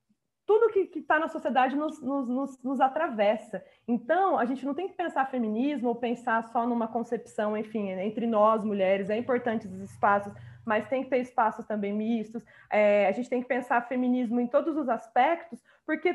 [0.46, 3.64] tudo que está na sociedade nos, nos, nos, nos, atravessa.
[3.88, 8.28] Então, a gente não tem que pensar feminismo ou pensar só numa concepção, enfim, entre
[8.28, 10.34] nós, mulheres, é importante os espaços,
[10.66, 12.44] mas tem que ter espaços também mistos.
[12.70, 16.14] É, a gente tem que pensar feminismo em todos os aspectos, porque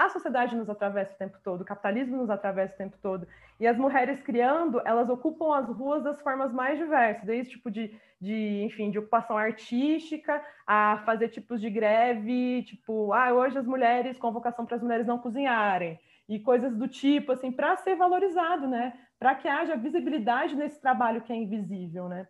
[0.00, 3.26] a sociedade nos atravessa o tempo todo, o capitalismo nos atravessa o tempo todo.
[3.58, 7.94] E as mulheres criando, elas ocupam as ruas das formas mais diversas, desde tipo de,
[8.18, 14.16] de, enfim, de ocupação artística, a fazer tipos de greve, tipo, ah, hoje as mulheres,
[14.16, 18.98] convocação para as mulheres não cozinharem, e coisas do tipo, assim, para ser valorizado, né?
[19.18, 22.26] Para que haja visibilidade nesse trabalho que é invisível, né?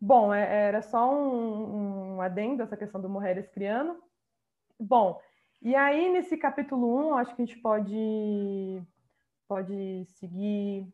[0.00, 3.96] Bom, é, era só um, um adendo essa questão do mulheres criando.
[4.78, 5.20] Bom,
[5.62, 8.82] e aí, nesse capítulo 1, acho que a gente pode,
[9.46, 10.86] pode seguir.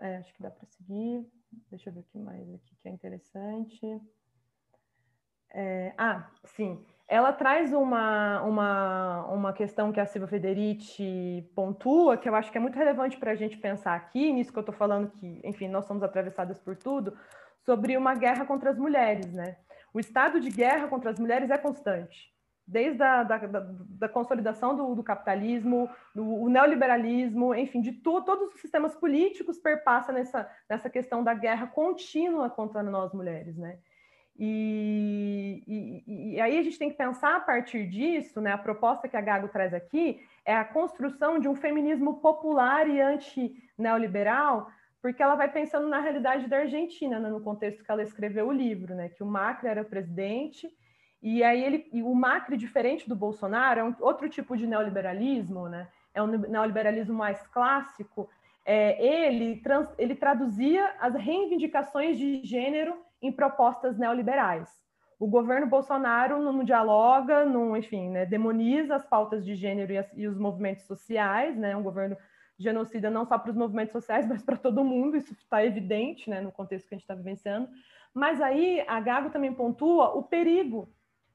[0.00, 1.26] É, acho que dá para seguir.
[1.70, 4.00] Deixa eu ver o que mais aqui que é interessante.
[5.50, 6.84] É, ah, sim.
[7.08, 12.58] Ela traz uma, uma, uma questão que a Silvia Federici pontua, que eu acho que
[12.58, 15.68] é muito relevante para a gente pensar aqui, nisso que eu estou falando, que, enfim,
[15.68, 17.16] nós somos atravessadas por tudo,
[17.64, 19.56] sobre uma guerra contra as mulheres, né?
[19.92, 22.33] O estado de guerra contra as mulheres é constante
[22.66, 28.60] desde a da, da, da consolidação do, do capitalismo, do neoliberalismo, enfim, de todos os
[28.60, 33.78] sistemas políticos perpassa nessa, nessa questão da guerra contínua contra nós mulheres, né?
[34.36, 38.52] E, e, e, aí a gente tem que pensar a partir disso, né?
[38.52, 43.00] A proposta que a Gago traz aqui é a construção de um feminismo popular e
[43.00, 44.68] anti-neoliberal,
[45.00, 47.28] porque ela vai pensando na realidade da Argentina, né?
[47.28, 49.08] no contexto que ela escreveu o livro, né?
[49.10, 50.68] Que o Macri era presidente
[51.26, 55.70] e aí ele, e o Macri, diferente do Bolsonaro, é um outro tipo de neoliberalismo,
[55.70, 55.88] né?
[56.12, 58.28] É um neoliberalismo mais clássico,
[58.62, 64.68] é, ele, trans, ele traduzia as reivindicações de gênero em propostas neoliberais.
[65.18, 70.06] O governo Bolsonaro não dialoga, não, enfim, né, demoniza as pautas de gênero e, as,
[70.14, 72.18] e, os movimentos sociais, né, um governo
[72.58, 76.42] genocida não só para os movimentos sociais, mas para todo mundo, isso está evidente né,
[76.42, 77.66] no contexto que a gente está vivenciando.
[78.12, 80.92] Mas aí a Gago também pontua o perigo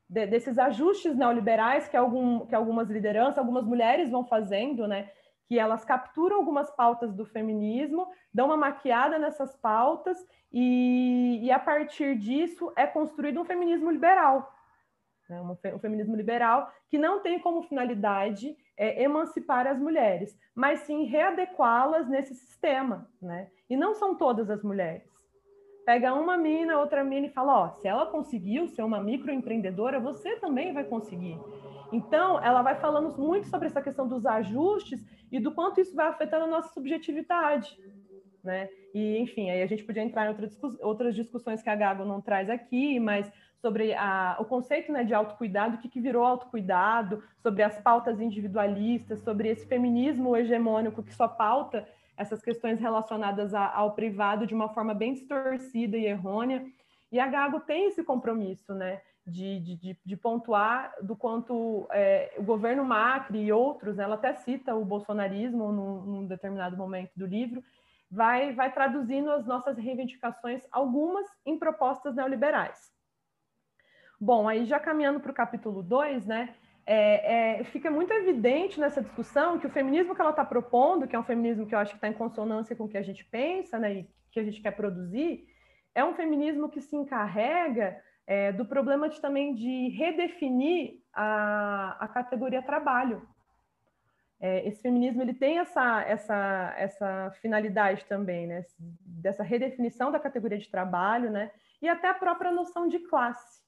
[0.10, 5.12] de, desses ajustes neoliberais que, algum, que algumas lideranças, algumas mulheres vão fazendo, né,
[5.48, 10.18] que elas capturam algumas pautas do feminismo, dão uma maquiada nessas pautas
[10.52, 14.52] e, e a partir disso é construído um feminismo liberal,
[15.30, 15.42] né?
[15.42, 21.06] um, um, feminismo liberal que não tem como finalidade é, emancipar as mulheres, mas sim
[21.06, 23.50] readequá-las nesse sistema, né?
[23.70, 25.19] E não são todas as mulheres.
[25.90, 30.36] Pega uma mina, outra mina e fala, ó, se ela conseguiu ser uma microempreendedora, você
[30.36, 31.36] também vai conseguir.
[31.92, 36.08] Então, ela vai falando muito sobre essa questão dos ajustes e do quanto isso vai
[36.08, 37.76] afetando a nossa subjetividade.
[38.44, 38.70] Né?
[38.94, 42.22] E, enfim, aí a gente podia entrar em outras, outras discussões que a Gago não
[42.22, 43.28] traz aqui, mas
[43.60, 48.22] sobre a, o conceito né, de autocuidado, o que, que virou autocuidado, sobre as pautas
[48.22, 51.84] individualistas, sobre esse feminismo hegemônico que só pauta
[52.20, 56.64] essas questões relacionadas a, ao privado de uma forma bem distorcida e errônea.
[57.12, 59.02] E a Gago tem esse compromisso, né?
[59.26, 64.34] de, de, de, pontuar do quanto é, o governo Macri e outros, né, ela até
[64.34, 67.62] cita o bolsonarismo num, num, determinado momento do livro,
[68.10, 72.92] vai, vai traduzindo as nossas reivindicações, algumas em propostas neoliberais.
[74.20, 76.56] Bom, aí já caminhando para o capítulo 2, né,
[76.92, 81.16] é, é, fica muito evidente nessa discussão que o feminismo que ela está propondo, que
[81.16, 83.24] é um feminismo que eu acho que está em consonância com o que a gente
[83.26, 85.46] pensa né, e que a gente quer produzir,
[85.94, 92.08] é um feminismo que se encarrega é, do problema de, também de redefinir a, a
[92.08, 93.22] categoria trabalho.
[94.40, 98.66] É, esse feminismo ele tem essa, essa, essa finalidade também, né?
[99.06, 101.52] dessa redefinição da categoria de trabalho, né?
[101.80, 103.62] e até a própria noção de classe.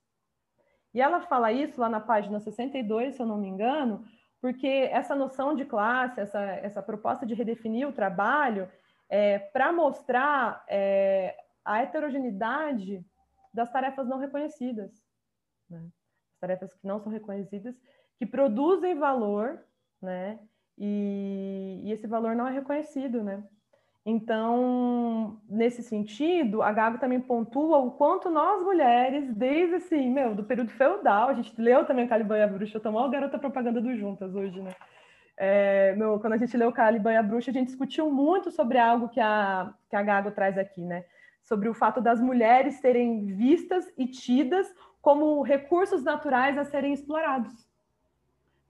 [0.94, 4.06] E ela fala isso lá na página 62, se eu não me engano,
[4.42, 8.70] porque essa noção de classe, essa, essa proposta de redefinir o trabalho,
[9.08, 13.06] é, para mostrar é, a heterogeneidade
[13.54, 14.92] das tarefas não reconhecidas.
[15.70, 15.80] Né?
[16.34, 17.76] As tarefas que não são reconhecidas,
[18.18, 19.64] que produzem valor,
[20.02, 20.40] né?
[20.78, 23.44] E, e esse valor não é reconhecido, né?
[24.04, 30.44] Então, nesse sentido, a Gago também pontua o quanto nós mulheres, desde assim, meu, do
[30.44, 33.80] período feudal, a gente leu também Caliban e a Bruxa, eu tô mal garota propaganda
[33.80, 34.72] do Juntas hoje, né?
[35.38, 38.80] É, meu, quando a gente leu Caliban e a Bruxa, a gente discutiu muito sobre
[38.80, 41.06] algo que a, que a Gago traz aqui, né?
[41.44, 47.54] sobre o fato das mulheres serem vistas e tidas como recursos naturais a serem explorados.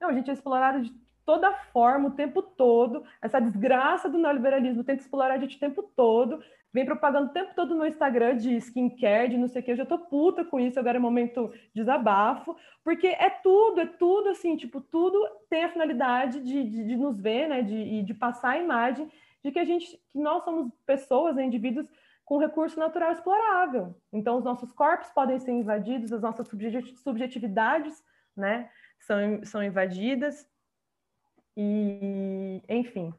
[0.00, 0.90] Não, a gente é explorado de
[1.24, 3.04] toda forma, o tempo todo.
[3.20, 6.42] Essa desgraça do neoliberalismo tenta explorar a gente o tempo todo.
[6.72, 9.72] Vem propagando o tempo todo no Instagram de skincare, de não sei o que.
[9.72, 12.56] Eu já tô puta com isso, agora é momento de desabafo.
[12.82, 15.18] Porque é tudo, é tudo assim, tipo, tudo
[15.50, 17.62] tem a finalidade de, de, de nos ver, né?
[17.62, 19.10] De, de passar a imagem
[19.42, 21.86] de que a gente, que nós somos pessoas, né, indivíduos
[22.24, 23.94] com recurso natural explorável.
[24.12, 28.02] Então, os nossos corpos podem ser invadidos, as nossas subjetividades
[28.36, 30.48] né, são, são invadidas,
[31.56, 33.12] e, enfim.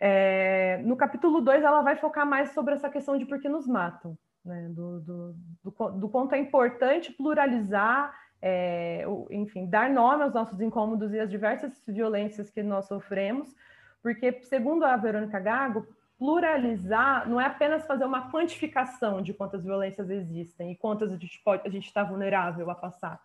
[0.00, 3.66] É, no capítulo 2, ela vai focar mais sobre essa questão de por que nos
[3.66, 10.32] matam, né, do, do, do, do quanto é importante pluralizar, é, enfim, dar nome aos
[10.32, 13.52] nossos incômodos e às diversas violências que nós sofremos,
[14.00, 15.84] porque, segundo a Verônica Gago,
[16.16, 21.86] pluralizar não é apenas fazer uma quantificação de quantas violências existem e quantas a gente
[21.86, 23.20] está vulnerável a passar,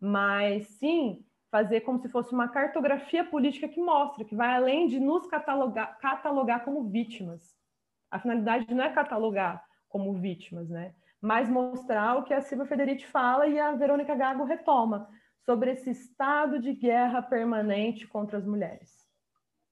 [0.00, 5.00] mas sim fazer como se fosse uma cartografia política que mostra que vai além de
[5.00, 7.56] nos catalogar, catalogar como vítimas.
[8.10, 10.94] A finalidade não é catalogar como vítimas, né?
[11.20, 15.08] Mas mostrar o que a Silvia Federici fala e a Verônica Gago retoma
[15.44, 19.08] sobre esse estado de guerra permanente contra as mulheres.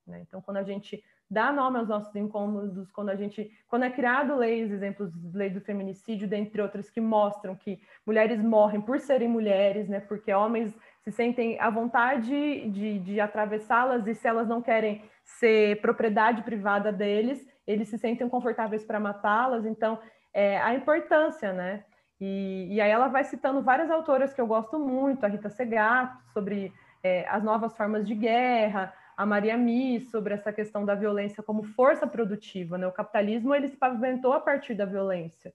[0.07, 0.21] Né?
[0.23, 4.37] Então, quando a gente dá nome aos nossos incômodos quando a gente, quando é criado
[4.37, 9.89] leis, exemplos lei do feminicídio, dentre outras, que mostram que mulheres morrem por serem mulheres,
[9.89, 10.01] né?
[10.01, 10.75] Porque homens
[11.07, 16.91] se sentem à vontade de, de atravessá-las e se elas não querem ser propriedade privada
[16.93, 19.65] deles, eles se sentem confortáveis para matá-las.
[19.65, 20.01] Então,
[20.35, 21.85] é, a importância, né?
[22.21, 26.19] E, e, aí ela vai citando várias autoras que eu gosto muito, a Rita Segato,
[26.33, 26.73] sobre
[27.05, 31.63] é, as novas formas de guerra, a Maria Mi sobre essa questão da violência como
[31.63, 32.77] força produtiva.
[32.77, 32.87] Né?
[32.87, 35.55] O capitalismo ele se pavimentou a partir da violência.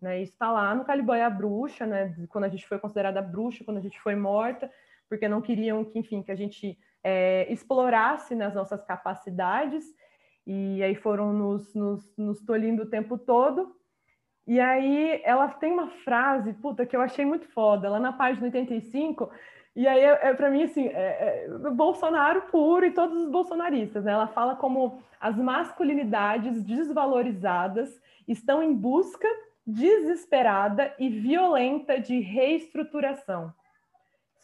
[0.00, 0.22] Né?
[0.22, 2.14] Isso está lá no Caliban e a Bruxa, né?
[2.28, 4.70] quando a gente foi considerada bruxa, quando a gente foi morta,
[5.08, 9.84] porque não queriam que, enfim, que a gente é, explorasse nas nossas capacidades.
[10.46, 13.74] e aí foram nos, nos, nos tolindo o tempo todo.
[14.46, 18.44] E aí ela tem uma frase, puta, que eu achei muito foda, lá na página
[18.44, 19.30] 85,
[19.76, 24.04] e aí, é, é para mim, assim, é, é, Bolsonaro puro e todos os bolsonaristas,
[24.04, 24.12] né?
[24.12, 29.26] Ela fala como as masculinidades desvalorizadas estão em busca
[29.66, 33.52] desesperada e violenta de reestruturação.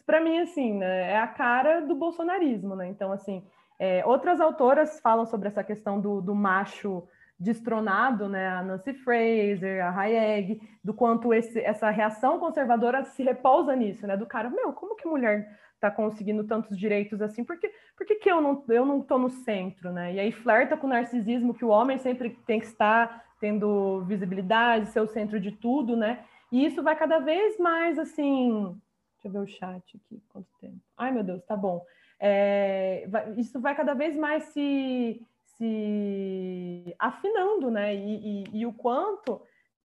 [0.05, 2.87] Para mim, assim, né, é a cara do bolsonarismo, né?
[2.87, 3.43] Então, assim,
[3.79, 7.07] é, outras autoras falam sobre essa questão do, do macho
[7.39, 13.75] destronado, né, a Nancy Fraser, a Hayek, do quanto esse, essa reação conservadora se repousa
[13.75, 15.49] nisso, né, do cara, meu, como que mulher
[15.81, 17.43] está conseguindo tantos direitos assim?
[17.43, 20.13] Por que, por que, que eu não eu não estou no centro, né?
[20.13, 24.89] E aí flerta com o narcisismo que o homem sempre tem que estar tendo visibilidade,
[24.89, 26.23] ser o centro de tudo, né?
[26.51, 28.79] E isso vai cada vez mais assim.
[29.21, 30.79] Deixa eu ver o chat aqui, quanto tempo.
[30.97, 31.85] Ai, meu Deus, tá bom.
[32.19, 35.25] É, vai, isso vai cada vez mais se
[35.57, 37.93] se afinando, né?
[37.93, 39.41] E, e, e o quanto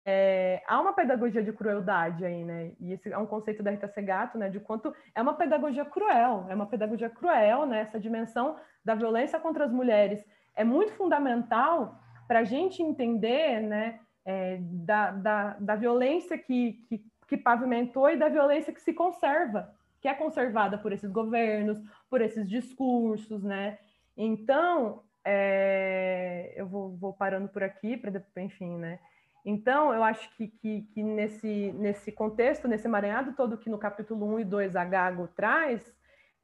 [0.05, 2.73] é, há uma pedagogia de crueldade aí, né?
[2.77, 4.49] E esse é um conceito da Rita Segato, né?
[4.49, 7.81] De quanto é uma pedagogia cruel, é uma pedagogia cruel, né?
[7.81, 10.21] Essa dimensão da violência contra as mulheres
[10.55, 13.99] é muito fundamental para a gente entender, né?
[14.25, 19.73] É, da, da, da violência que, que, que pavimentou e da violência que se conserva,
[20.01, 23.79] que é conservada por esses governos, por esses discursos, né?
[24.17, 28.99] Então, é, eu vou, vou, parando por aqui para enfim, né?
[29.45, 34.25] Então, eu acho que, que, que, nesse, nesse contexto, nesse emaranhado todo que no capítulo
[34.33, 35.89] 1 e 2 a Gago traz,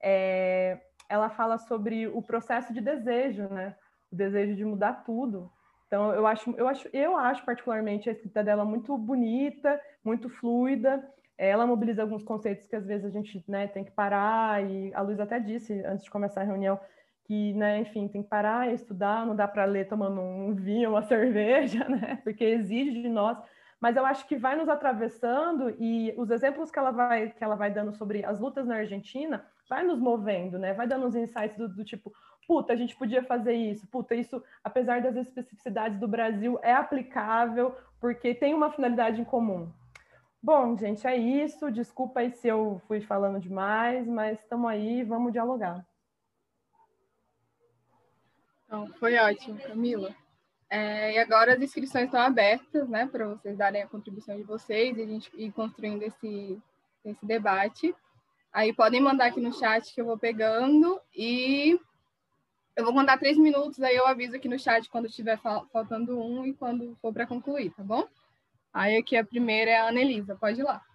[0.02, 3.76] é, ela fala sobre o processo de desejo, né?
[4.10, 5.52] O desejo de mudar tudo.
[5.88, 11.04] Então, eu acho, eu acho, eu acho particularmente a escrita dela muito bonita, muito fluida.
[11.38, 15.02] Ela mobiliza alguns conceitos que às vezes a gente né, tem que parar, e a
[15.02, 16.80] Luísa até disse antes de começar a reunião
[17.26, 20.91] que, né, enfim, tem que parar e estudar, não dá para ler tomando um vinho,
[20.91, 23.38] uma cerveja, né, porque exige de nós.
[23.80, 27.56] Mas eu acho que vai nos atravessando e os exemplos que ela vai que ela
[27.56, 30.73] vai dando sobre as lutas na Argentina vai nos movendo, né?
[30.73, 32.12] Vai dando uns insights do, do tipo,
[32.47, 37.75] puta, a gente podia fazer isso, puta, isso, apesar das especificidades do Brasil, é aplicável
[37.99, 39.69] porque tem uma finalidade em comum.
[40.41, 41.71] Bom, gente, é isso.
[41.71, 45.86] Desculpa aí se eu fui falando demais, mas estamos aí, vamos dialogar.
[48.65, 50.15] Então, foi ótimo, Camila.
[50.69, 54.97] É, e agora as inscrições estão abertas, né, para vocês darem a contribuição de vocês
[54.97, 56.62] e a gente ir construindo esse,
[57.03, 57.95] esse debate.
[58.51, 61.79] Aí podem mandar aqui no chat que eu vou pegando e
[62.77, 66.45] eu vou mandar três minutos, aí eu aviso aqui no chat quando estiver faltando um
[66.45, 68.07] e quando for para concluir, tá bom?
[68.71, 70.85] Aí aqui a primeira é a Anelisa, pode ir lá.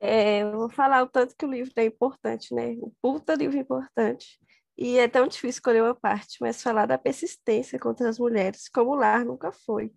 [0.00, 2.78] É, eu vou falar o tanto que o livro é importante, né?
[2.80, 4.40] O puta livro importante.
[4.74, 8.92] E é tão difícil escolher uma parte, mas falar da persistência contra as mulheres, como
[8.92, 9.92] o lar nunca foi.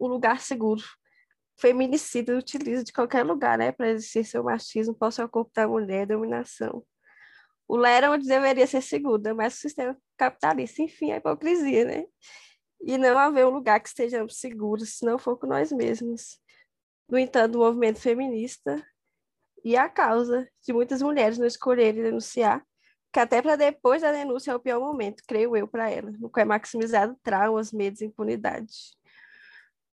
[0.00, 0.82] Um lugar seguro.
[1.56, 5.68] O feminicídio utiliza de qualquer lugar, né, para exercer seu machismo, posse ao corpo da
[5.68, 6.84] mulher, dominação.
[7.68, 12.06] O lar era onde deveria ser segura, mas o sistema capitalista, enfim, a hipocrisia, né?
[12.80, 16.38] E não haver um lugar que estejamos seguros, se não for com nós mesmos.
[17.08, 18.84] No entanto, o movimento feminista
[19.64, 22.64] e a causa de muitas mulheres não escolherem denunciar
[23.12, 26.28] que até para depois da denúncia é o pior momento, creio eu, para ela, no
[26.28, 28.74] qual é maximizado traumas, medos e impunidade.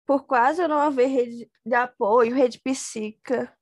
[0.06, 3.56] Por quase não haver rede de apoio, rede psíquica,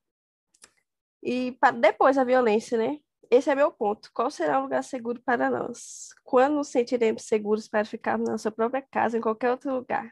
[1.22, 2.98] e para depois a violência, né?
[3.32, 4.12] Esse é meu ponto.
[4.14, 6.10] Qual será o lugar seguro para nós?
[6.24, 10.12] Quando nos sentiremos seguros para ficarmos na nossa própria casa, em qualquer outro lugar?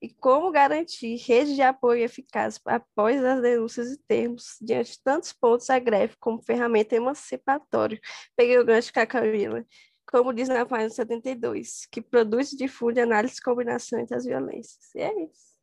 [0.00, 5.32] e como garantir rede de apoio eficaz após as denúncias e termos, diante de tantos
[5.32, 7.98] pontos a greve como ferramenta emancipatória.
[8.36, 9.64] Peguei o gancho com a Camila,
[10.06, 14.94] como diz na página 72, que produz e difunde análise de combinação entre as violências.
[14.94, 15.55] E é isso.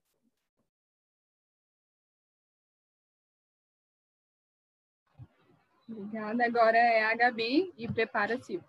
[5.94, 6.44] Obrigada.
[6.44, 8.60] Agora é a Gabi e prepara-se.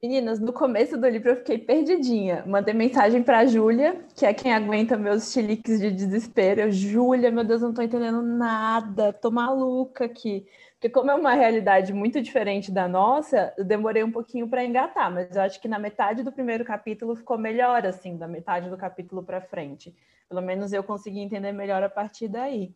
[0.00, 2.44] Meninas, no começo do livro eu fiquei perdidinha.
[2.46, 6.70] Mandei mensagem para a Júlia, que é quem aguenta meus chiliques de desespero.
[6.70, 10.46] Júlia, meu Deus, não estou entendendo nada, tô maluca aqui.
[10.74, 15.10] Porque como é uma realidade muito diferente da nossa, eu demorei um pouquinho para engatar,
[15.10, 18.76] mas eu acho que na metade do primeiro capítulo ficou melhor, assim, da metade do
[18.76, 19.92] capítulo para frente.
[20.28, 22.72] Pelo menos eu consegui entender melhor a partir daí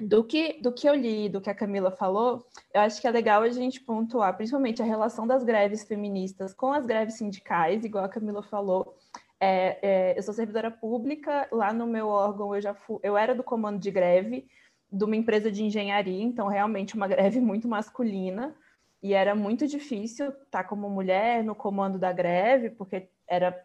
[0.00, 3.10] do que, do que eu li, do que a Camila falou, eu acho que é
[3.10, 8.04] legal a gente pontuar, principalmente a relação das greves feministas com as greves sindicais, igual
[8.04, 8.94] a Camila falou.
[9.40, 13.34] É, é, eu sou servidora pública, lá no meu órgão eu já fui, eu era
[13.34, 14.46] do comando de greve
[14.90, 18.54] de uma empresa de engenharia, então realmente uma greve muito masculina.
[19.02, 23.64] e era muito difícil estar como mulher no comando da greve, porque era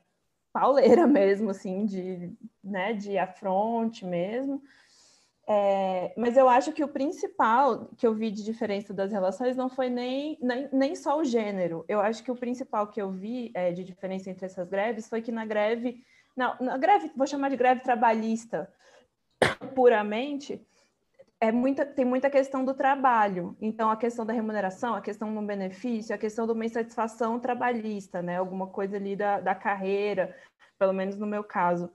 [0.53, 4.61] pauleira mesmo, assim, de, né, de afronte mesmo.
[5.48, 9.70] É, mas eu acho que o principal que eu vi de diferença das relações não
[9.70, 11.84] foi nem, nem, nem só o gênero.
[11.88, 15.22] Eu acho que o principal que eu vi é, de diferença entre essas greves foi
[15.22, 16.04] que na greve,
[16.36, 18.72] não, na greve, vou chamar de greve trabalhista
[19.74, 20.62] puramente,
[21.39, 23.58] é muita, tem muita questão do trabalho.
[23.60, 28.22] Então, a questão da remuneração, a questão do benefício, a questão de uma insatisfação trabalhista,
[28.22, 28.38] né?
[28.38, 30.36] Alguma coisa ali da, da carreira,
[30.78, 31.92] pelo menos no meu caso,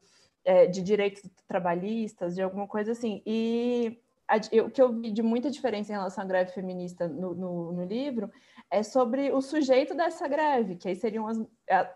[0.47, 3.21] é, de direitos trabalhistas, de alguma coisa assim.
[3.27, 7.35] E a, o que eu vi de muita diferença em relação à greve feminista no,
[7.35, 8.31] no, no livro
[8.71, 11.39] é sobre o sujeito dessa greve, que aí seriam as,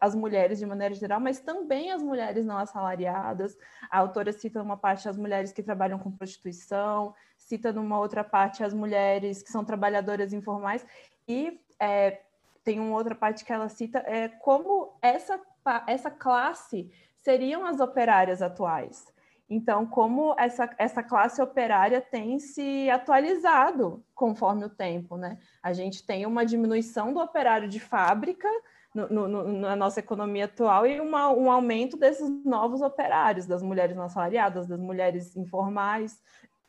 [0.01, 3.57] as mulheres de maneira geral, mas também as mulheres não assalariadas.
[3.89, 8.65] A autora cita uma parte as mulheres que trabalham com prostituição, cita numa outra parte
[8.65, 10.85] as mulheres que são trabalhadoras informais,
[11.27, 12.21] e é,
[12.65, 15.41] tem uma outra parte que ela cita é como essa,
[15.87, 16.91] essa classe
[17.23, 19.07] seriam as operárias atuais.
[19.49, 25.39] Então, como essa, essa classe operária tem se atualizado conforme o tempo, né?
[25.61, 28.49] A gente tem uma diminuição do operário de fábrica
[28.95, 33.97] no, no, na nossa economia atual e uma, um aumento desses novos operários, das mulheres
[33.97, 36.23] não assalariadas, das mulheres informais,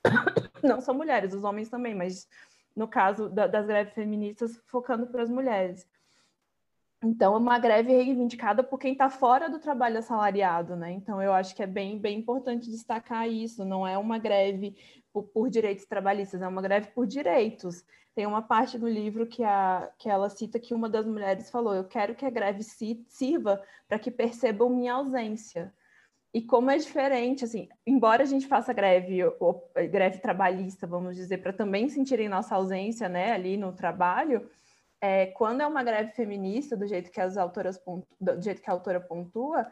[0.63, 2.27] não são mulheres, os homens também, mas
[2.75, 5.87] no caso da, das greves feministas, focando para as mulheres.
[7.03, 10.91] Então, é uma greve reivindicada por quem está fora do trabalho assalariado, né?
[10.91, 13.65] Então, eu acho que é bem, bem importante destacar isso.
[13.65, 14.75] Não é uma greve
[15.11, 17.83] por, por, direitos trabalhistas, é uma greve por direitos.
[18.13, 21.73] Tem uma parte do livro que, a, que ela cita que uma das mulheres falou:
[21.73, 22.61] Eu quero que a greve
[23.07, 25.73] sirva para que percebam minha ausência.
[26.33, 31.39] E como é diferente, assim, embora a gente faça greve, ou, greve trabalhista, vamos dizer,
[31.39, 34.49] para também sentirem nossa ausência, né, ali no trabalho,
[35.01, 37.81] é, quando é uma greve feminista, do jeito que as autoras
[38.19, 39.67] do jeito que a autora pontua,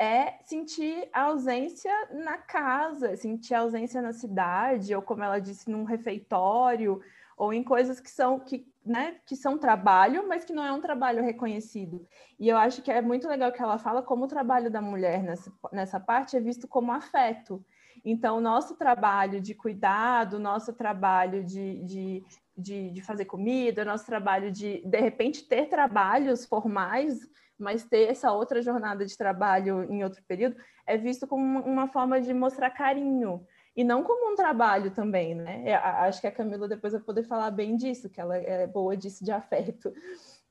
[0.00, 5.70] é sentir a ausência na casa, sentir a ausência na cidade, ou como ela disse,
[5.70, 7.02] num refeitório,
[7.36, 10.80] ou em coisas que são que, né, que são trabalho, mas que não é um
[10.80, 12.06] trabalho reconhecido.
[12.38, 15.22] E eu acho que é muito legal que ela fala como o trabalho da mulher
[15.22, 17.62] nessa, nessa parte é visto como afeto.
[18.04, 22.24] Então, o nosso trabalho de cuidado, o nosso trabalho de, de,
[22.60, 27.18] de, de fazer comida, nosso trabalho de, de repente, ter trabalhos formais,
[27.58, 30.56] mas ter essa outra jornada de trabalho em outro período,
[30.86, 33.46] é visto como uma forma de mostrar carinho
[33.76, 35.62] e não como um trabalho também, né?
[35.64, 38.96] É, acho que a Camila depois vai poder falar bem disso, que ela é boa
[38.96, 39.92] disso de afeto.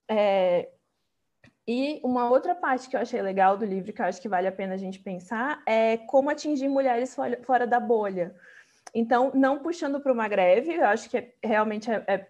[0.08, 0.70] É,
[1.68, 4.48] e uma outra parte que eu achei legal do livro, que eu acho que vale
[4.48, 8.36] a pena a gente pensar, é como atingir mulheres fora da bolha.
[8.94, 12.28] Então, não puxando para uma greve, eu acho que é, realmente é, é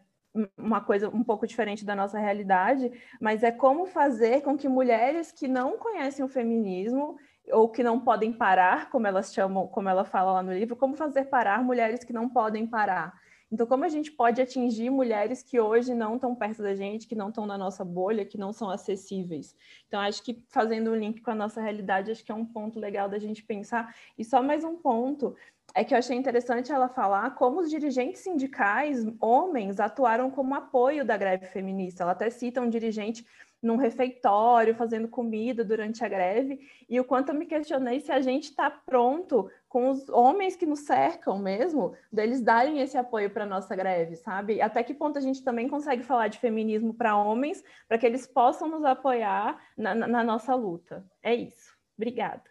[0.58, 5.32] uma coisa um pouco diferente da nossa realidade, mas é como fazer com que mulheres
[5.32, 7.18] que não conhecem o feminismo
[7.52, 10.96] ou que não podem parar, como elas chamam, como ela fala lá no livro, como
[10.96, 13.14] fazer parar mulheres que não podem parar.
[13.52, 17.16] Então, como a gente pode atingir mulheres que hoje não estão perto da gente, que
[17.16, 19.56] não estão na nossa bolha, que não são acessíveis?
[19.88, 22.80] Então, acho que fazendo um link com a nossa realidade, acho que é um ponto
[22.80, 23.96] legal da gente pensar.
[24.16, 25.36] E só mais um ponto
[25.76, 31.06] é que eu achei interessante ela falar como os dirigentes sindicais, homens, atuaram como apoio
[31.06, 32.04] da greve feminista.
[32.04, 33.26] Ela até cita um dirigente
[33.62, 38.22] num refeitório, fazendo comida durante a greve, e o quanto eu me questionei se a
[38.22, 43.44] gente está pronto com os homens que nos cercam mesmo, deles darem esse apoio para
[43.44, 44.62] a nossa greve, sabe?
[44.62, 48.26] Até que ponto a gente também consegue falar de feminismo para homens, para que eles
[48.26, 51.06] possam nos apoiar na, na, nossa luta.
[51.22, 51.78] É isso.
[51.98, 52.44] Obrigada.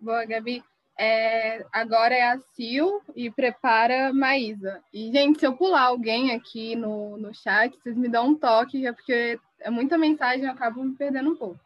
[0.00, 0.62] Boa, Gabi.
[1.00, 4.82] É, agora é a Sil e prepara Maísa.
[4.92, 8.84] E, gente, se eu pular alguém aqui no, no chat, vocês me dão um toque,
[8.84, 11.60] é porque é muita mensagem eu acabo me perdendo um pouco.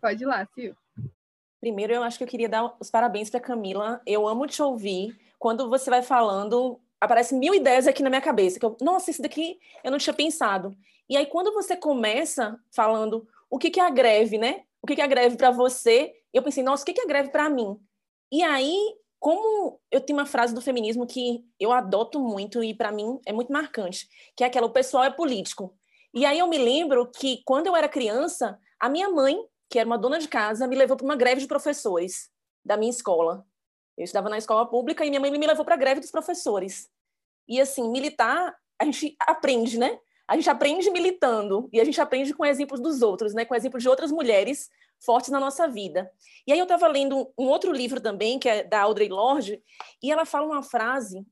[0.00, 0.72] Pode ir lá, Sil.
[1.60, 4.00] Primeiro, eu acho que eu queria dar os parabéns para Camila.
[4.06, 5.14] Eu amo te ouvir.
[5.38, 8.58] Quando você vai falando, aparecem mil ideias aqui na minha cabeça.
[8.58, 10.74] Que eu, Nossa, isso daqui eu não tinha pensado.
[11.08, 14.62] E aí, quando você começa falando o que, que é a greve, né?
[14.80, 17.04] O que, que é a greve para você, eu pensei, nossa, o que, que é
[17.04, 17.78] a greve para mim?
[18.30, 18.76] E aí,
[19.18, 23.32] como eu tenho uma frase do feminismo que eu adoto muito e para mim é
[23.32, 25.74] muito marcante, que é aquela: o pessoal é político.
[26.12, 29.36] E aí eu me lembro que quando eu era criança, a minha mãe,
[29.68, 32.30] que era uma dona de casa, me levou para uma greve de professores
[32.64, 33.44] da minha escola.
[33.96, 36.88] Eu estudava na escola pública e minha mãe me levou para a greve dos professores.
[37.48, 39.98] E assim, militar, a gente aprende, né?
[40.26, 43.44] A gente aprende militando e a gente aprende com exemplos dos outros, né?
[43.44, 44.70] Com exemplos de outras mulheres
[45.04, 46.10] fortes na nossa vida.
[46.46, 49.62] E aí eu estava lendo um outro livro também, que é da Audrey Lorde,
[50.02, 51.26] e ela fala uma frase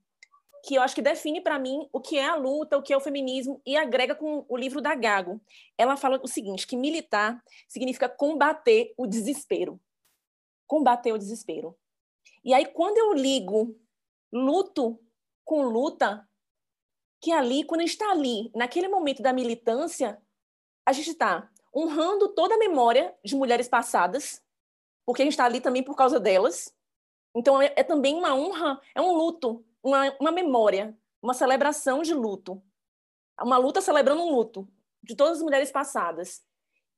[0.65, 2.97] que eu acho que define para mim o que é a luta, o que é
[2.97, 5.41] o feminismo, e agrega com o livro da Gago.
[5.77, 9.81] Ela fala o seguinte, que militar significa combater o desespero.
[10.67, 11.77] Combater o desespero.
[12.45, 13.77] E aí, quando eu ligo
[14.33, 15.01] luto
[15.45, 16.27] com luta,
[17.23, 20.21] que ali, quando a gente está ali, naquele momento da militância,
[20.85, 24.43] a gente está honrando toda a memória de mulheres passadas,
[25.07, 26.75] porque a gente está ali também por causa delas.
[27.35, 32.13] Então, é, é, também uma honra, é um luto, uma, uma memória, uma celebração de
[32.13, 32.61] luto.
[33.41, 34.69] Uma luta celebrando um luto
[35.01, 36.43] de todas as mulheres passadas.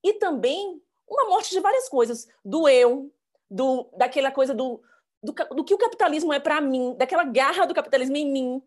[0.02, 3.12] E também uma morte de várias coisas, do eu,
[3.50, 4.82] do, daquela coisa do,
[5.22, 8.62] do, do que o capitalismo é para mim, daquela garra do capitalismo em mim.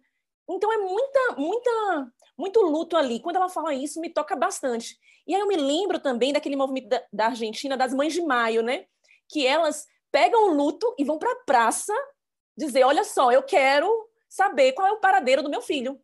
[0.50, 3.20] Então é muita, muita, muito luto ali.
[3.20, 4.98] Quando ela fala isso, me toca bastante.
[5.26, 8.64] E aí eu me lembro também daquele movimento da, da Argentina, das Mães de Maio,
[8.64, 8.86] né?
[9.28, 11.94] Que elas pegam o luto e vão para a praça
[12.58, 13.88] dizer: olha só, eu quero
[14.30, 16.00] saber qual é o paradeiro do meu filho.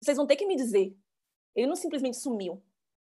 [0.00, 0.94] Vocês vão ter que me dizer.
[1.54, 2.62] Ele não simplesmente sumiu.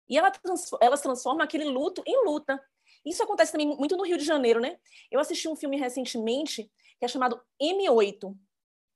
[0.09, 0.33] E ela
[0.81, 2.63] elas transformam aquele luto em luta.
[3.05, 4.79] Isso acontece também muito no Rio de Janeiro, né?
[5.11, 8.37] Eu assisti um filme recentemente que é chamado M8.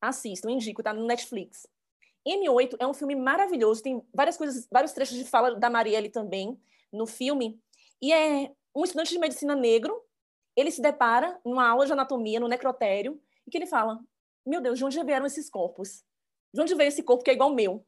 [0.02, 1.66] Assistam, indico, tá no Netflix.
[2.26, 6.60] M8 é um filme maravilhoso, tem várias coisas, vários trechos de fala da Marielle também
[6.92, 7.60] no filme.
[8.00, 10.02] E é um estudante de medicina negro,
[10.56, 14.00] ele se depara numa aula de anatomia no necrotério e que ele fala:
[14.44, 16.04] "Meu Deus, de onde vieram esses corpos?
[16.52, 17.84] De onde veio esse corpo que é igual ao meu,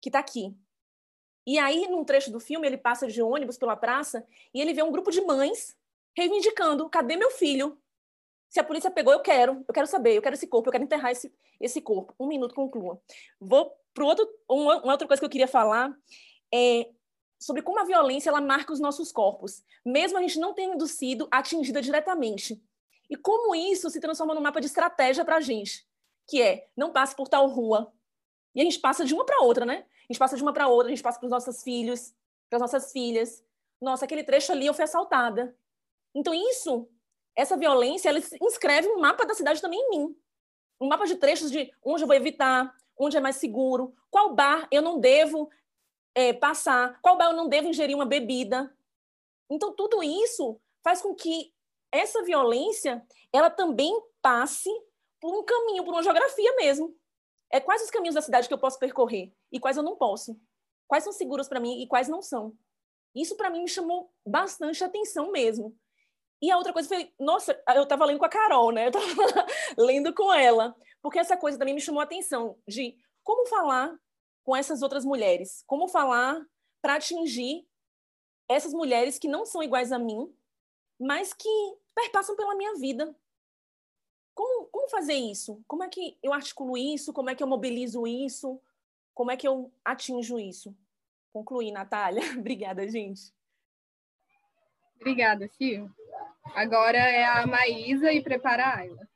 [0.00, 0.56] que está aqui?"
[1.46, 4.82] E aí, num trecho do filme, ele passa de ônibus pela praça e ele vê
[4.82, 5.76] um grupo de mães
[6.16, 7.78] reivindicando: cadê meu filho?
[8.48, 10.84] Se a polícia pegou, eu quero, eu quero saber, eu quero esse corpo, eu quero
[10.84, 12.14] enterrar esse, esse corpo.
[12.18, 13.00] Um minuto, conclua.
[13.40, 15.94] Vou para outro, uma, uma outra coisa que eu queria falar
[16.52, 16.88] é
[17.38, 21.28] sobre como a violência ela marca os nossos corpos, mesmo a gente não tendo sido
[21.30, 22.60] atingida diretamente.
[23.08, 25.86] E como isso se transforma num mapa de estratégia para a gente,
[26.26, 27.92] que é não passe por tal rua.
[28.54, 29.84] E a gente passa de uma para outra, né?
[30.08, 32.14] A gente passa de uma para outra, a gente passa para os nossos filhos,
[32.48, 33.44] para as nossas filhas.
[33.80, 35.56] Nossa, aquele trecho ali eu fui assaltada.
[36.14, 36.88] Então, isso,
[37.38, 40.16] essa violência, ela inscreve um mapa da cidade também em mim.
[40.80, 44.66] Um mapa de trechos de onde eu vou evitar, onde é mais seguro, qual bar
[44.72, 45.48] eu não devo
[46.14, 48.74] é, passar, qual bar eu não devo ingerir uma bebida.
[49.48, 51.54] Então, tudo isso faz com que
[51.92, 54.70] essa violência ela também passe
[55.20, 56.98] por um caminho, por uma geografia mesmo
[57.50, 60.38] é quais os caminhos da cidade que eu posso percorrer e quais eu não posso.
[60.86, 62.56] Quais são seguros para mim e quais não são.
[63.14, 65.76] Isso para mim me chamou bastante atenção mesmo.
[66.40, 68.86] E a outra coisa foi, nossa, eu estava lendo com a Carol, né?
[68.86, 73.46] Eu estava lendo com ela, porque essa coisa também me chamou a atenção de como
[73.46, 73.98] falar
[74.44, 76.40] com essas outras mulheres, como falar
[76.80, 77.66] para atingir
[78.48, 80.32] essas mulheres que não são iguais a mim,
[80.98, 81.48] mas que
[81.94, 83.14] perpassam pela minha vida,
[84.34, 85.62] como, como fazer isso?
[85.66, 87.12] Como é que eu articulo isso?
[87.12, 88.60] Como é que eu mobilizo isso?
[89.12, 90.74] Como é que eu atinjo isso?
[91.32, 92.22] Concluí, Natália.
[92.38, 93.34] Obrigada, gente.
[95.00, 95.90] Obrigada, Sil.
[96.54, 99.08] Agora é a Maísa e prepara a Ayla.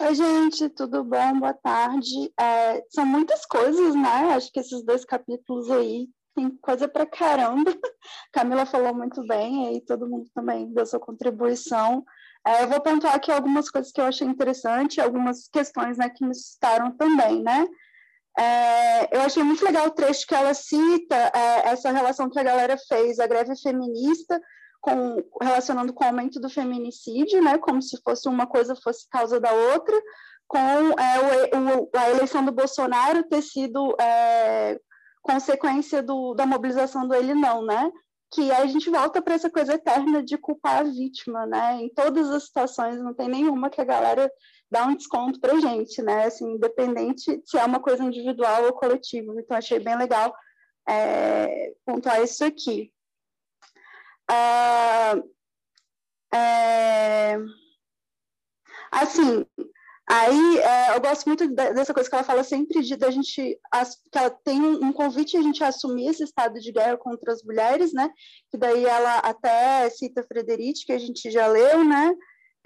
[0.00, 1.40] Oi, gente, tudo bom?
[1.40, 2.32] Boa tarde.
[2.38, 4.34] É, são muitas coisas, né?
[4.34, 7.70] Acho que esses dois capítulos aí tem coisa para caramba.
[8.32, 12.04] Camila falou muito bem, aí todo mundo também deu sua contribuição.
[12.46, 16.24] É, eu vou pontuar aqui algumas coisas que eu achei interessante, algumas questões né, que
[16.24, 17.66] me assustaram também, né?
[18.38, 22.44] É, eu achei muito legal o trecho que ela cita, é, essa relação que a
[22.44, 24.40] galera fez, a greve feminista,
[24.80, 29.40] com, relacionando com o aumento do feminicídio, né, como se fosse uma coisa fosse causa
[29.40, 30.00] da outra,
[30.46, 34.78] com é, o, o, a eleição do Bolsonaro ter sido é,
[35.20, 37.90] consequência do, da mobilização do ele não, né?
[38.30, 41.80] que a gente volta para essa coisa eterna de culpar a vítima, né?
[41.80, 44.30] Em todas as situações, não tem nenhuma que a galera
[44.70, 46.24] dá um desconto para gente, né?
[46.24, 49.34] Assim, independente se é uma coisa individual ou coletiva.
[49.38, 50.34] Então, achei bem legal
[50.88, 52.92] é, pontuar isso aqui.
[54.30, 55.14] Ah,
[56.34, 57.38] é,
[58.90, 59.46] assim,
[60.10, 63.60] Aí é, eu gosto muito dessa coisa que ela fala sempre de da gente
[64.10, 67.92] que ela tem um convite a gente assumir esse estado de guerra contra as mulheres,
[67.92, 68.08] né?
[68.50, 72.14] Que daí ela até cita Frederic, que a gente já leu, né?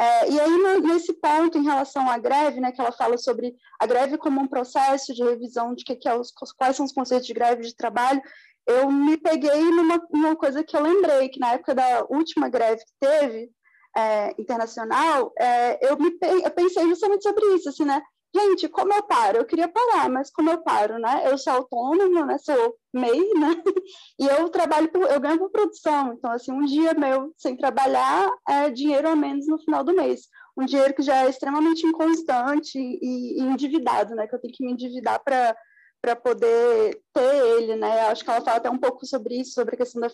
[0.03, 2.73] É, e aí nesse ponto em relação à greve, né?
[2.73, 6.15] Que ela fala sobre a greve como um processo de revisão de que, que é
[6.15, 8.21] os, quais são os conceitos de greve de trabalho.
[8.67, 12.83] Eu me peguei numa, numa coisa que eu lembrei que na época da última greve
[12.85, 13.51] que teve
[13.97, 18.03] é, internacional, é, eu, me, eu pensei justamente sobre isso, assim, né?
[18.35, 19.39] Gente, como eu paro?
[19.39, 21.23] Eu queria parar, mas como eu paro, né?
[21.27, 22.39] Eu sou autônoma, né?
[22.39, 23.63] Sou MEI, né?
[24.19, 26.15] E eu trabalho, por, eu ganho por produção.
[26.15, 30.29] Então, assim, um dia meu sem trabalhar é dinheiro a menos no final do mês.
[30.57, 34.27] um dinheiro que já é extremamente inconstante e, e endividado, né?
[34.27, 35.55] Que eu tenho que me endividar para
[36.03, 38.01] para poder ter ele, né?
[38.09, 40.11] Acho que ela fala até um pouco sobre isso, sobre a questão da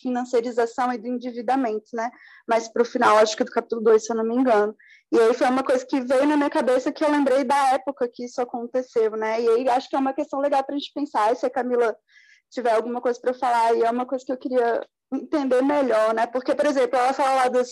[0.00, 2.08] financiarização e do endividamento, né?
[2.46, 4.72] Mas para o final, acho que do capítulo 2, se eu não me engano.
[5.10, 8.08] E aí foi uma coisa que veio na minha cabeça que eu lembrei da época
[8.08, 9.42] que isso aconteceu, né?
[9.42, 11.32] E aí acho que é uma questão legal para a gente pensar.
[11.32, 11.96] E se a Camila
[12.48, 16.24] tiver alguma coisa para falar, e é uma coisa que eu queria entender melhor, né?
[16.28, 17.68] Porque, por exemplo, ela fala lá das,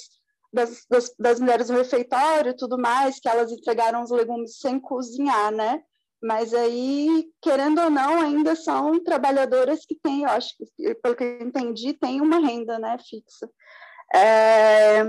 [0.52, 4.80] das, das, das mulheres do refeitório e tudo mais, que elas entregaram os legumes sem
[4.80, 5.80] cozinhar, né?
[6.22, 11.24] Mas aí, querendo ou não, ainda são trabalhadoras que têm, eu acho que, pelo que
[11.24, 13.48] eu entendi, tem uma renda né, fixa.
[14.14, 15.08] É...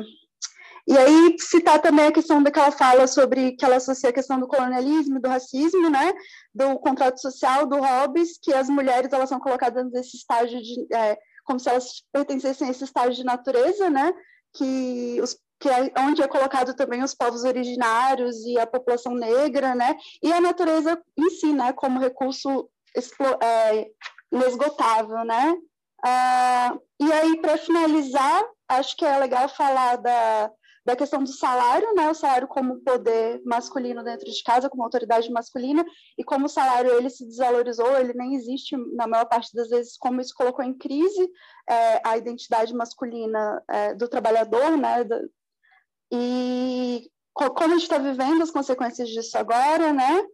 [0.88, 4.14] E aí, citar também a questão da que ela fala sobre que ela associa a
[4.14, 6.12] questão do colonialismo, do racismo, né,
[6.54, 11.18] do contrato social, do Hobbes, que as mulheres elas são colocadas nesse estágio de, é,
[11.44, 14.12] como se elas pertencessem a esse estágio de natureza, né,
[14.54, 19.76] que os que é onde é colocado também os povos originários e a população negra,
[19.76, 19.96] né?
[20.22, 21.72] E a natureza em si, né?
[21.72, 22.68] Como recurso
[23.44, 23.88] é,
[24.32, 25.54] inesgotável, né?
[26.04, 30.52] Ah, e aí, para finalizar, acho que é legal falar da,
[30.84, 32.10] da questão do salário, né?
[32.10, 35.86] O salário como poder masculino dentro de casa, como autoridade masculina,
[36.18, 39.96] e como o salário ele se desvalorizou, ele nem existe na maior parte das vezes,
[39.96, 41.30] como isso colocou em crise
[41.70, 45.06] é, a identidade masculina é, do trabalhador, né?
[46.12, 50.26] E como a gente está vivendo as consequências disso agora, né?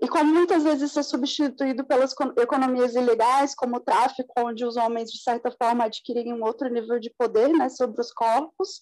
[0.00, 4.76] E como muitas vezes isso é substituído pelas economias ilegais, como o tráfico, onde os
[4.76, 8.80] homens, de certa forma, adquirem um outro nível de poder né, sobre os corpos.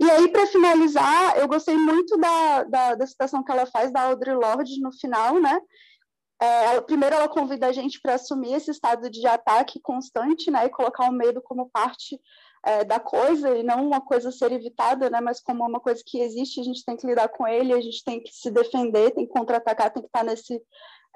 [0.00, 4.04] E aí, para finalizar, eu gostei muito da, da, da, citação que ela faz da
[4.04, 5.60] Audre Lorde no final, né?
[6.40, 10.64] É, primeiro, ela convida a gente para assumir esse estado de ataque constante, né?
[10.64, 12.18] E colocar o medo como parte
[12.64, 16.20] é, da coisa e não uma coisa ser evitada, né, mas como uma coisa que
[16.20, 19.26] existe, a gente tem que lidar com ele, a gente tem que se defender, tem
[19.26, 20.60] que contra-atacar, tem que estar nesse,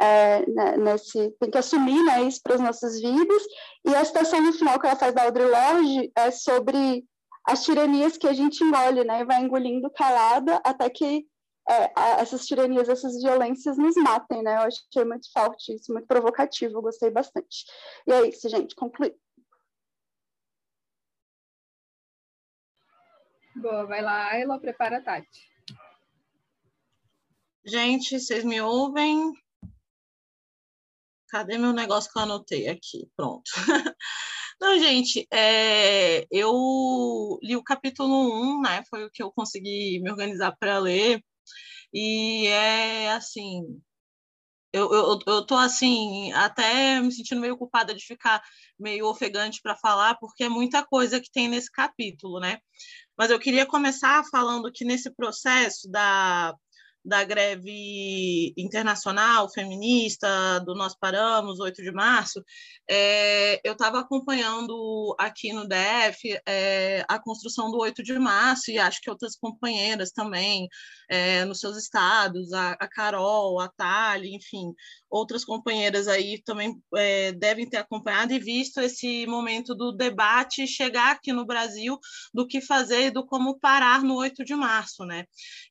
[0.00, 3.42] é, né, nesse, tem que assumir né, isso para as nossas vidas.
[3.86, 7.04] E a citação no final que ela faz da Audre Lorde é sobre
[7.46, 11.26] as tiranias que a gente engole, né, e vai engolindo calada até que
[11.70, 14.54] é, essas tiranias, essas violências nos matem, né?
[14.54, 17.66] Eu achei muito forte isso, muito provocativo, gostei bastante.
[18.06, 19.14] E é isso, gente, concluí.
[23.60, 25.48] Boa, vai lá, Ayla, prepara a Tati.
[27.64, 29.32] Gente, vocês me ouvem?
[31.28, 33.10] Cadê meu negócio que eu anotei aqui?
[33.16, 33.50] Pronto.
[34.60, 38.84] Não, gente, é, eu li o capítulo 1, né?
[38.88, 41.22] Foi o que eu consegui me organizar para ler.
[41.92, 43.80] E é assim,
[44.72, 48.42] eu, eu, eu tô assim, até me sentindo meio culpada de ficar
[48.78, 52.58] meio ofegante para falar, porque é muita coisa que tem nesse capítulo, né?
[53.18, 56.54] Mas eu queria começar falando que nesse processo da,
[57.08, 62.44] da greve internacional feminista do Nós Paramos, 8 de março,
[62.88, 68.78] é, eu estava acompanhando aqui no DF é, a construção do 8 de março e
[68.78, 70.68] acho que outras companheiras também
[71.08, 74.74] é, nos seus estados, a, a Carol, a Thali, enfim,
[75.10, 81.12] outras companheiras aí também é, devem ter acompanhado e visto esse momento do debate chegar
[81.12, 81.98] aqui no Brasil
[82.34, 85.24] do que fazer e do como parar no 8 de março, né?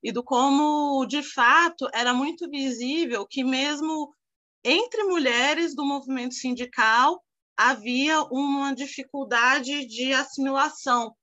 [0.04, 4.14] E do como, de fato, era muito visível que mesmo
[4.64, 7.24] entre mulheres do movimento sindical
[7.56, 11.16] havia uma dificuldade de assimilação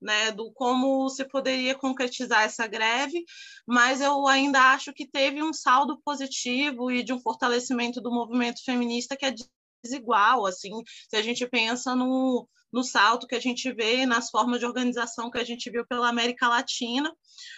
[0.00, 3.24] né, do como se poderia concretizar essa greve,
[3.66, 8.62] mas eu ainda acho que teve um saldo positivo e de um fortalecimento do movimento
[8.62, 9.34] feminista que é
[9.82, 10.70] desigual, assim,
[11.08, 15.30] se a gente pensa no, no salto que a gente vê nas formas de organização
[15.30, 17.14] que a gente viu pela América Latina,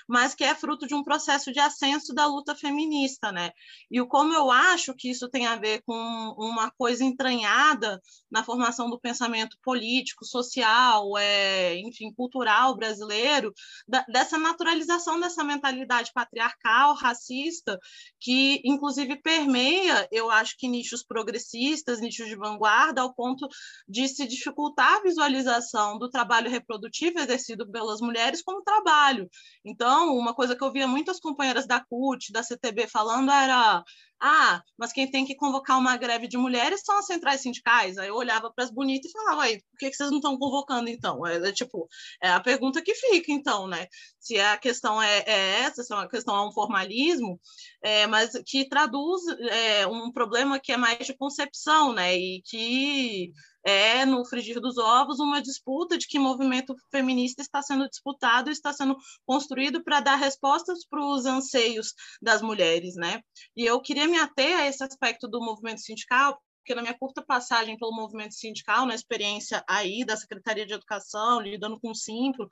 [0.07, 3.51] mas que é fruto de um processo de ascenso da luta feminista, né?
[3.91, 5.95] E o como eu acho que isso tem a ver com
[6.37, 7.99] uma coisa entranhada
[8.31, 13.55] na formação do pensamento político, social, é, enfim, cultural brasileiro,
[13.89, 17.79] da, dessa naturalização dessa mentalidade patriarcal, racista,
[18.21, 23.49] que inclusive permeia, eu acho que nichos progressistas, nichos de vanguarda, ao ponto
[23.89, 29.28] de se dificultar visualização do trabalho reprodutivo exercido pelas mulheres como trabalho.
[29.64, 33.82] Então, uma coisa que eu via muitas companheiras da CUT, da CTB falando era
[34.20, 37.98] ah, mas quem tem que convocar uma greve de mulheres são as centrais sindicais.
[37.98, 40.88] Aí eu olhava para as bonitas e falava, aí, por que, vocês não estão convocando
[40.88, 41.26] então?
[41.26, 41.86] É, é, tipo,
[42.22, 43.86] é a pergunta que fica, então, né?
[44.18, 47.38] Se a questão é, é essa, se a questão é um formalismo,
[47.82, 52.16] é, mas que traduz é, um problema que é mais de concepção, né?
[52.16, 53.32] E que
[53.67, 58.73] é, no frigir dos ovos, uma disputa de que movimento feminista está sendo disputado, está
[58.73, 58.97] sendo
[59.27, 61.93] construído para dar respostas para os anseios
[62.23, 63.21] das mulheres, né?
[63.57, 67.23] E eu queria me ater a esse aspecto do movimento sindical, porque na minha curta
[67.23, 72.49] passagem pelo movimento sindical, na experiência aí da Secretaria de Educação, lidando com o Simpro,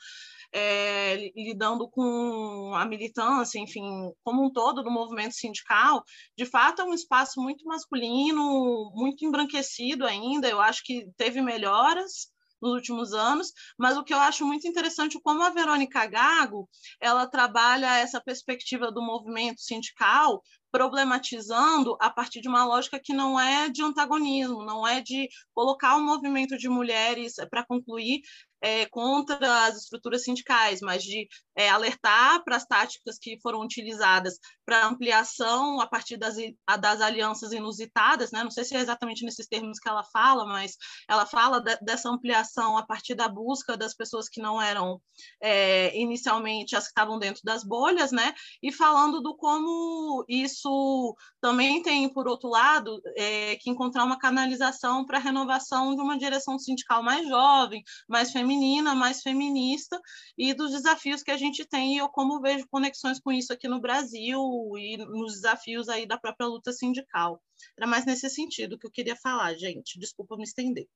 [0.53, 3.83] é, lidando com a militância, enfim,
[4.23, 6.05] como um todo do movimento sindical,
[6.39, 12.33] de fato é um espaço muito masculino, muito embranquecido ainda, eu acho que teve melhoras,
[12.65, 16.69] nos últimos anos, mas o que eu acho muito interessante é como a Verônica Gago,
[17.01, 20.43] ela trabalha essa perspectiva do movimento sindical
[20.73, 25.95] problematizando a partir de uma lógica que não é de antagonismo, não é de colocar
[25.95, 28.23] o movimento de mulheres para concluir
[28.65, 34.39] é, contra as estruturas sindicais, mas de é, alertar para as táticas que foram utilizadas
[34.65, 36.37] para ampliação a partir das,
[36.81, 38.43] das alianças inusitadas, né?
[38.43, 42.09] não sei se é exatamente nesses termos que ela fala, mas ela fala de, dessa
[42.09, 44.99] ampliação a partir da busca das pessoas que não eram
[45.43, 48.33] é, inicialmente as que estavam dentro das bolhas, né?
[48.63, 55.05] e falando do como isso também tem, por outro lado, é, que encontrar uma canalização
[55.05, 60.01] para a renovação de uma direção sindical mais jovem, mais feminina, feminina, mais feminista
[60.39, 63.69] e dos desafios que a gente tem e eu como vejo conexões com isso aqui
[63.69, 64.41] no Brasil
[64.79, 67.43] e nos desafios aí da própria luta sindical.
[67.77, 69.99] Era mais nesse sentido que eu queria falar, gente.
[69.99, 70.87] Desculpa me estender.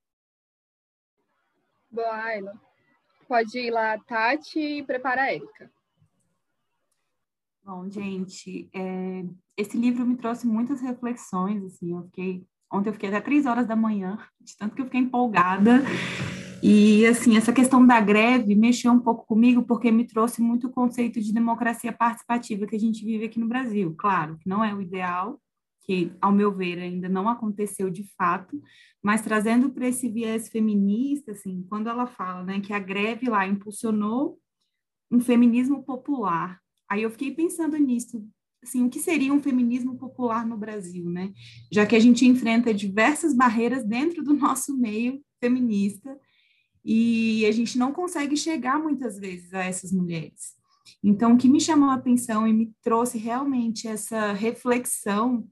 [1.90, 2.60] Boa, Ayla.
[3.26, 5.70] Pode ir lá, Tati, e prepara a Érica.
[7.64, 9.24] Bom, gente, é,
[9.56, 13.66] esse livro me trouxe muitas reflexões, assim, eu fiquei, ontem eu fiquei até três horas
[13.66, 15.82] da manhã, de tanto que eu fiquei empolgada,
[16.62, 20.72] e, assim, essa questão da greve mexeu um pouco comigo, porque me trouxe muito o
[20.72, 23.94] conceito de democracia participativa que a gente vive aqui no Brasil.
[23.96, 25.40] Claro, que não é o ideal,
[25.84, 28.60] que, ao meu ver, ainda não aconteceu de fato,
[29.02, 33.46] mas trazendo para esse viés feminista, assim, quando ela fala né, que a greve lá
[33.46, 34.38] impulsionou
[35.10, 38.22] um feminismo popular, aí eu fiquei pensando nisso,
[38.62, 41.32] assim, o que seria um feminismo popular no Brasil, né?
[41.72, 46.18] Já que a gente enfrenta diversas barreiras dentro do nosso meio feminista,
[46.84, 50.56] e a gente não consegue chegar muitas vezes a essas mulheres.
[51.02, 55.46] Então, o que me chamou a atenção e me trouxe realmente essa reflexão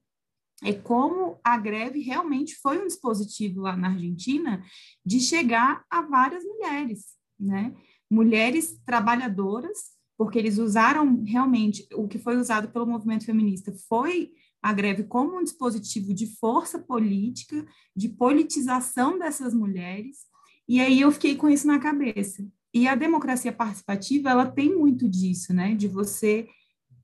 [0.63, 4.63] é como a greve realmente foi um dispositivo lá na Argentina
[5.05, 7.05] de chegar a várias mulheres,
[7.39, 7.75] né?
[8.11, 14.73] Mulheres trabalhadoras, porque eles usaram realmente o que foi usado pelo movimento feminista foi a
[14.73, 17.65] greve como um dispositivo de força política,
[17.95, 20.27] de politização dessas mulheres,
[20.69, 22.47] e aí eu fiquei com isso na cabeça.
[22.75, 25.75] E a democracia participativa, ela tem muito disso, né?
[25.75, 26.49] De você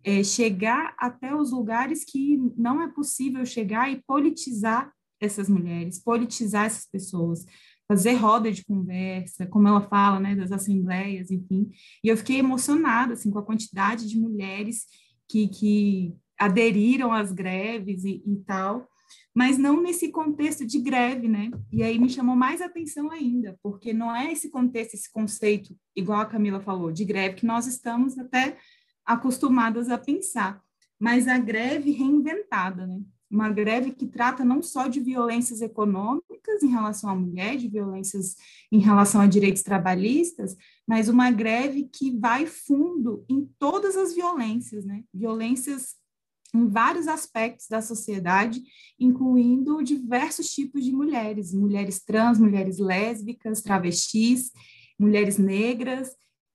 [0.05, 6.67] é, chegar até os lugares que não é possível chegar e politizar essas mulheres, politizar
[6.67, 7.47] essas pessoas,
[7.87, 11.71] fazer roda de conversa, como ela fala, né, das assembleias, enfim.
[12.03, 14.87] E eu fiquei emocionada, assim, com a quantidade de mulheres
[15.29, 18.89] que, que aderiram às greves e, e tal
[19.35, 21.51] mas não nesse contexto de greve, né?
[21.71, 26.21] E aí me chamou mais atenção ainda, porque não é esse contexto, esse conceito, igual
[26.21, 28.59] a Camila falou, de greve que nós estamos até
[29.05, 30.61] acostumadas a pensar,
[31.01, 33.01] mas a greve reinventada, né?
[33.31, 38.37] Uma greve que trata não só de violências econômicas em relação à mulher, de violências
[38.71, 40.55] em relação a direitos trabalhistas,
[40.87, 45.03] mas uma greve que vai fundo em todas as violências, né?
[45.15, 45.97] Violências
[46.55, 48.63] em vários aspectos da sociedade,
[49.01, 54.51] incluindo diversos tipos de mulheres, mulheres trans, mulheres lésbicas, travestis,
[54.99, 56.11] mulheres negras.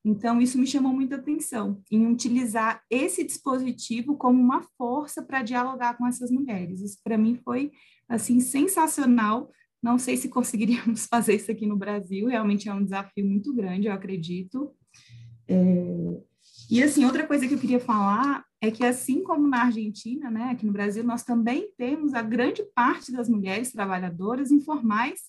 [0.05, 5.97] Então, isso me chamou muita atenção, em utilizar esse dispositivo como uma força para dialogar
[5.97, 6.79] com essas mulheres.
[6.79, 7.71] Isso, para mim, foi,
[8.07, 9.51] assim, sensacional.
[9.81, 13.87] Não sei se conseguiríamos fazer isso aqui no Brasil, realmente é um desafio muito grande,
[13.87, 14.71] eu acredito.
[15.47, 16.21] É...
[16.69, 20.49] E, assim, outra coisa que eu queria falar é que, assim como na Argentina, né,
[20.51, 25.22] aqui no Brasil, nós também temos a grande parte das mulheres trabalhadoras informais,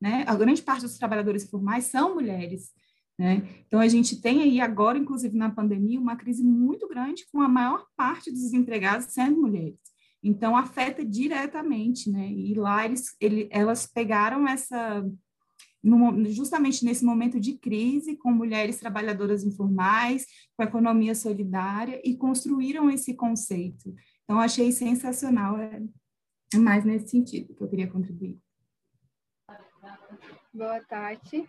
[0.00, 2.70] né, a grande parte dos trabalhadores informais são mulheres.
[3.18, 3.42] Né?
[3.66, 7.48] Então, a gente tem aí agora, inclusive na pandemia, uma crise muito grande, com a
[7.48, 9.78] maior parte dos desempregados sendo mulheres.
[10.22, 12.28] Então, afeta diretamente, né?
[12.28, 15.08] E lá eles, ele, elas pegaram essa
[15.86, 20.26] no, justamente nesse momento de crise, com mulheres trabalhadoras informais,
[20.56, 23.94] com economia solidária, e construíram esse conceito.
[24.24, 25.80] Então, achei sensacional, é,
[26.52, 28.36] é mais nesse sentido que eu queria contribuir.
[30.52, 31.48] Boa tarde.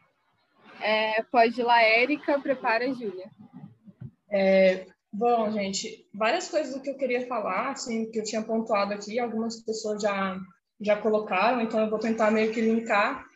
[0.79, 3.31] É, pode ir lá, Érica, prepara a Júlia.
[4.29, 8.93] É, bom, gente, várias coisas do que eu queria falar, assim, que eu tinha pontuado
[8.93, 10.39] aqui, algumas pessoas já,
[10.79, 13.26] já colocaram, então eu vou tentar meio que linkar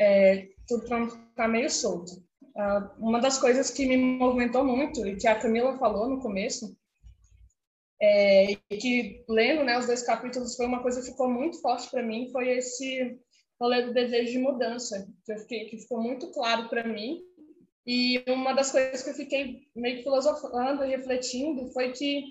[0.00, 2.12] é, tudo para não ficar meio solto.
[2.56, 6.74] Uh, uma das coisas que me movimentou muito e que a Camila falou no começo
[8.02, 11.88] é, e que lendo né, os dois capítulos foi uma coisa que ficou muito forte
[11.90, 13.18] para mim foi esse
[13.60, 17.20] rolê do desejo de mudança que, fiquei, que ficou muito claro para mim
[17.86, 22.24] e uma das coisas que eu fiquei meio que filosofando e refletindo foi que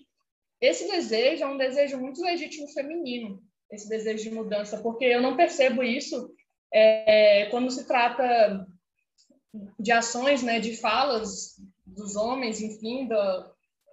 [0.59, 3.41] esse desejo é um desejo muito legítimo feminino
[3.71, 6.29] esse desejo de mudança porque eu não percebo isso
[6.73, 8.67] é, quando se trata
[9.79, 11.55] de ações, né, de falas
[11.85, 13.07] dos homens, enfim,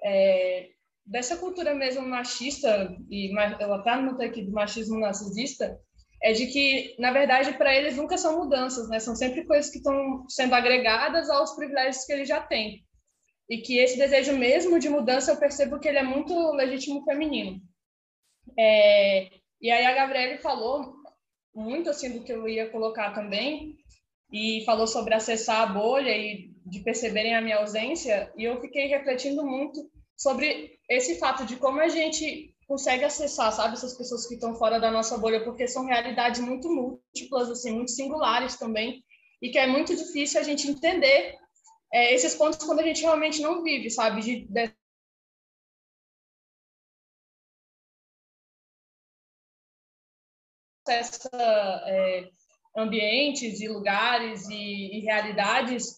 [0.04, 0.68] é,
[1.04, 5.80] dessa cultura mesmo machista, e eu até anotei aqui do machismo narcisista,
[6.22, 8.98] é de que, na verdade, para eles nunca são mudanças, né?
[8.98, 12.84] São sempre coisas que estão sendo agregadas aos privilégios que eles já têm.
[13.48, 17.60] E que esse desejo mesmo de mudança, eu percebo que ele é muito legítimo feminino.
[18.58, 19.28] É,
[19.60, 20.96] e aí a Gabriele falou
[21.56, 23.74] muito assim do que eu ia colocar também,
[24.30, 28.86] e falou sobre acessar a bolha e de perceberem a minha ausência, e eu fiquei
[28.86, 34.34] refletindo muito sobre esse fato de como a gente consegue acessar, sabe, essas pessoas que
[34.34, 39.04] estão fora da nossa bolha, porque são realidades muito múltiplas, assim, muito singulares também,
[39.40, 41.36] e que é muito difícil a gente entender
[41.92, 44.46] é, esses pontos quando a gente realmente não vive, sabe, de,
[50.86, 52.28] de essa é,
[52.76, 55.96] ambientes e lugares e, e, realidades,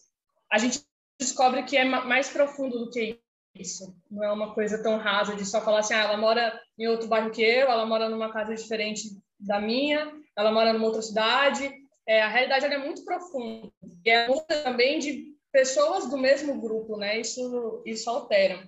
[0.51, 0.83] a gente
[1.19, 3.19] descobre que é mais profundo do que
[3.53, 3.95] isso.
[4.09, 7.07] Não é uma coisa tão rasa de só falar assim, ah, ela mora em outro
[7.07, 9.09] bairro que eu, ela mora numa casa diferente
[9.39, 11.71] da minha, ela mora numa outra cidade.
[12.07, 13.71] É, a realidade é muito profunda.
[14.03, 14.27] E é
[14.63, 17.19] também de pessoas do mesmo grupo, né?
[17.19, 18.67] Isso, isso altera.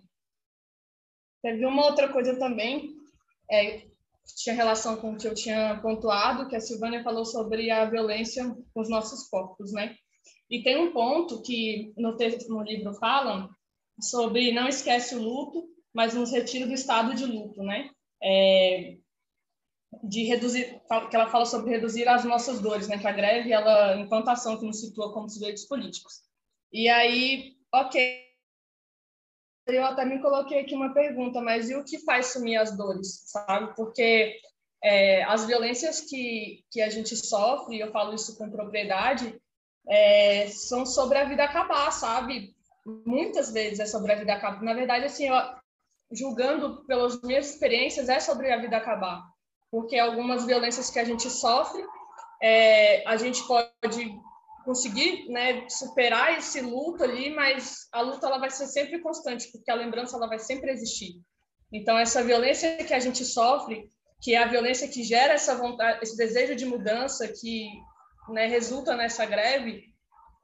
[1.41, 2.95] Teve uma outra coisa também,
[3.49, 3.82] é,
[4.38, 8.43] tinha relação com o que eu tinha pontuado, que a Silvânia falou sobre a violência
[8.74, 9.95] com os nossos corpos, né?
[10.49, 13.49] E tem um ponto que no texto no livro falam
[13.99, 17.89] sobre não esquece o luto, mas nos retira do estado de luto, né?
[18.24, 18.97] É,
[20.03, 22.97] de reduzir, que ela fala sobre reduzir as nossas dores, né?
[22.97, 26.22] Que a greve, ela, enquanto ação que nos situa como sujeitos políticos.
[26.72, 28.30] E aí, ok,
[29.68, 33.24] eu até me coloquei aqui uma pergunta, mas e o que faz sumir as dores,
[33.28, 33.76] sabe?
[33.76, 34.36] Porque
[34.84, 39.39] é, as violências que, que a gente sofre, eu falo isso com propriedade,
[39.88, 42.55] é, são sobre a vida acabar, sabe?
[43.05, 44.62] Muitas vezes é sobre a vida acabar.
[44.64, 45.36] Na verdade, assim, eu,
[46.12, 49.24] julgando pelas minhas experiências, é sobre a vida acabar.
[49.70, 51.84] Porque algumas violências que a gente sofre,
[52.41, 54.20] é, a gente pode
[54.64, 59.72] conseguir né, superar esse luto ali, mas a luta ela vai ser sempre constante, porque
[59.72, 61.20] a lembrança ela vai sempre existir.
[61.72, 63.89] Então, essa violência que a gente sofre,
[64.22, 67.70] que é a violência que gera essa vontade, esse desejo de mudança que
[68.30, 69.91] né, resulta nessa greve,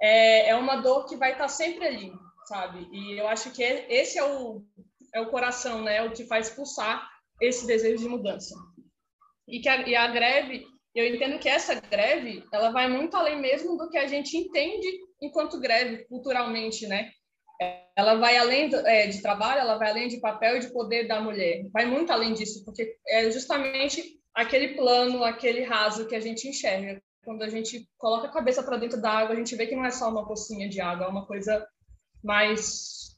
[0.02, 2.14] é, é uma dor que vai estar sempre ali,
[2.46, 2.88] sabe?
[2.92, 4.64] E eu acho que esse é o,
[5.14, 6.02] é o coração, né?
[6.04, 7.08] O que faz pulsar
[7.42, 8.56] esse desejo de mudança.
[9.48, 10.66] E que a, e a greve
[10.98, 14.88] eu entendo que essa greve, ela vai muito além mesmo do que a gente entende
[15.22, 17.12] enquanto greve, culturalmente, né?
[17.96, 21.08] Ela vai além do, é, de trabalho, ela vai além de papel e de poder
[21.08, 21.68] da mulher.
[21.72, 27.02] Vai muito além disso, porque é justamente aquele plano, aquele raso que a gente enxerga.
[27.24, 29.86] Quando a gente coloca a cabeça para dentro da água, a gente vê que não
[29.86, 31.68] é só uma pocinha de água, é uma coisa
[32.24, 33.18] mais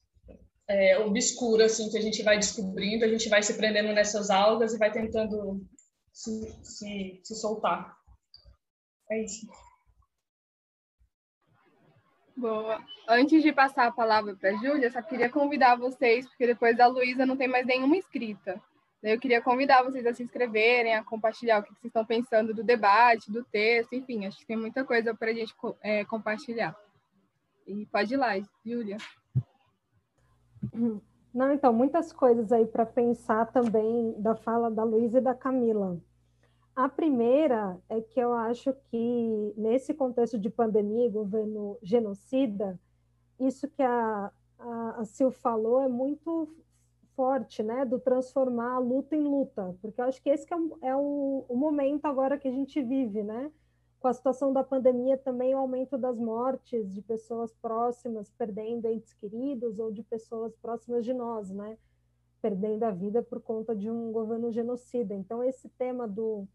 [0.68, 4.74] é, obscura, assim, que a gente vai descobrindo, a gente vai se prendendo nessas algas
[4.74, 5.62] e vai tentando
[6.14, 7.98] se, se, se soltar.
[9.12, 9.48] É isso.
[12.36, 12.82] Boa.
[13.08, 16.88] Antes de passar a palavra para a Júlia, só queria convidar vocês, porque depois da
[16.88, 18.62] Luísa não tem mais nenhuma inscrita.
[19.02, 22.64] Eu queria convidar vocês a se inscreverem, a compartilhar o que vocês estão pensando do
[22.64, 26.76] debate, do texto, enfim, acho que tem muita coisa para a gente é, compartilhar.
[27.66, 28.34] E pode ir lá,
[28.66, 28.98] Júlia.
[31.34, 36.00] Não, então, muitas coisas aí para pensar também da fala da Luísa e da Camila.
[36.76, 42.80] A primeira é que eu acho que, nesse contexto de pandemia e governo genocida,
[43.40, 46.50] isso que a, a, a Sil falou é muito
[47.16, 50.58] forte, né, do transformar a luta em luta, porque eu acho que esse que é,
[50.84, 53.52] é o, o, momento agora que a gente vive, né,
[54.00, 59.14] com a situação da pandemia também o aumento das mortes de pessoas próximas perdendo entes
[59.14, 61.78] queridos ou de pessoas próximas de nós, né,
[62.42, 65.14] perdendo a vida por conta de um governo genocida.
[65.14, 66.48] Então esse tema do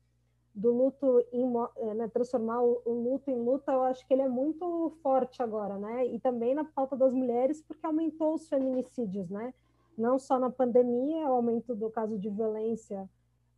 [0.54, 4.22] do luto em, é, né, transformar o, o, luto em luta, eu acho que ele
[4.22, 6.06] é muito forte agora, né?
[6.06, 9.52] E também na pauta das mulheres, porque aumentou os feminicídios, né?
[9.98, 13.10] Não só na pandemia, o aumento do caso de violência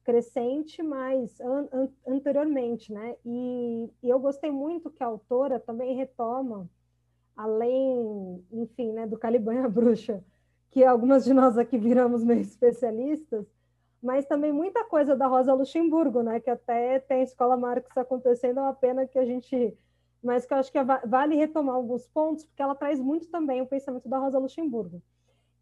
[0.07, 3.17] crescente, mas an, an, anteriormente, né?
[3.25, 6.71] E, e, eu gostei muito que a autora também retoma,
[7.37, 10.23] além, enfim, né, do Calibanha Bruxa,
[10.71, 13.45] que algumas de nós aqui viramos meio especialistas,
[14.01, 16.39] mas também muita coisa da Rosa Luxemburgo, né?
[16.39, 19.77] Que até tem a Escola Marx acontecendo, é uma pena que a gente...
[20.23, 23.67] Mas que eu acho que vale retomar alguns pontos, porque ela traz muito também o
[23.67, 25.03] pensamento da Rosa Luxemburgo.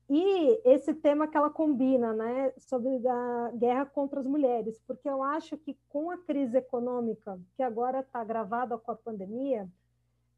[0.08, 5.22] E esse tema que ela combina, né, sobre a guerra contra as mulheres, porque eu
[5.22, 9.66] acho que com a crise econômica, que agora está gravada com a pandemia,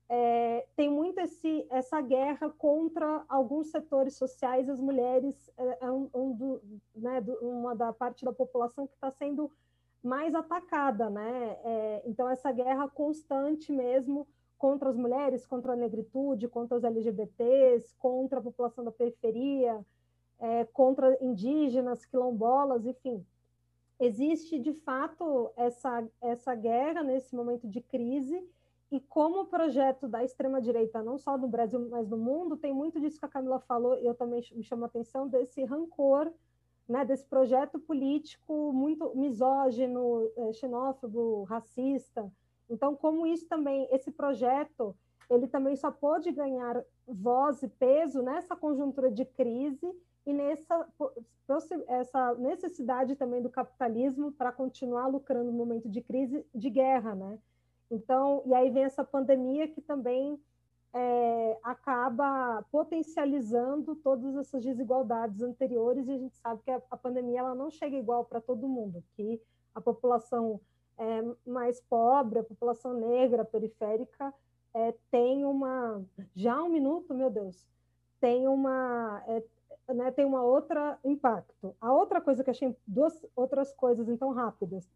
[0.08, 6.08] é, tem muito esse, essa guerra contra alguns setores sociais, as mulheres é, é um,
[6.14, 6.62] um do,
[6.94, 9.50] né, do, uma da parte da população que está sendo
[10.02, 11.58] mais atacada, né?
[11.64, 14.26] É, então essa guerra constante mesmo
[14.58, 19.84] contra as mulheres, contra a negritude, contra os LGBTs, contra a população da periferia,
[20.38, 23.24] é, contra indígenas, quilombolas, enfim.
[23.98, 28.42] Existe, de fato, essa, essa guerra nesse momento de crise,
[28.90, 33.00] e como o projeto da extrema-direita, não só no Brasil, mas no mundo, tem muito
[33.00, 36.32] disso que a Camila falou, e eu também me chamo a atenção, desse rancor,
[36.88, 42.30] né, desse projeto político muito misógino, é, xenófobo, racista,
[42.68, 44.94] então, como isso também, esse projeto,
[45.30, 49.92] ele também só pôde ganhar voz e peso nessa conjuntura de crise
[50.24, 50.86] e nessa
[51.86, 57.38] essa necessidade também do capitalismo para continuar lucrando no momento de crise, de guerra, né?
[57.88, 60.40] Então, e aí vem essa pandemia que também
[60.92, 67.40] é, acaba potencializando todas essas desigualdades anteriores e a gente sabe que a, a pandemia
[67.40, 69.40] ela não chega igual para todo mundo, que
[69.72, 70.60] a população
[70.98, 74.32] é, mais pobre, a população negra, periférica,
[74.74, 76.04] é, tem uma.
[76.34, 77.66] Já um minuto, meu Deus,
[78.20, 79.22] tem uma.
[79.26, 79.42] É,
[79.94, 81.74] né, tem uma outra impacto.
[81.80, 84.88] A outra coisa que achei, duas outras coisas então rápidas.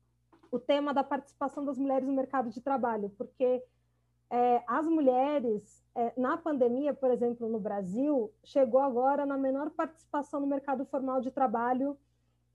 [0.50, 3.62] O tema da participação das mulheres no mercado de trabalho, porque
[4.28, 10.40] é, as mulheres, é, na pandemia, por exemplo, no Brasil, chegou agora na menor participação
[10.40, 11.96] no mercado formal de trabalho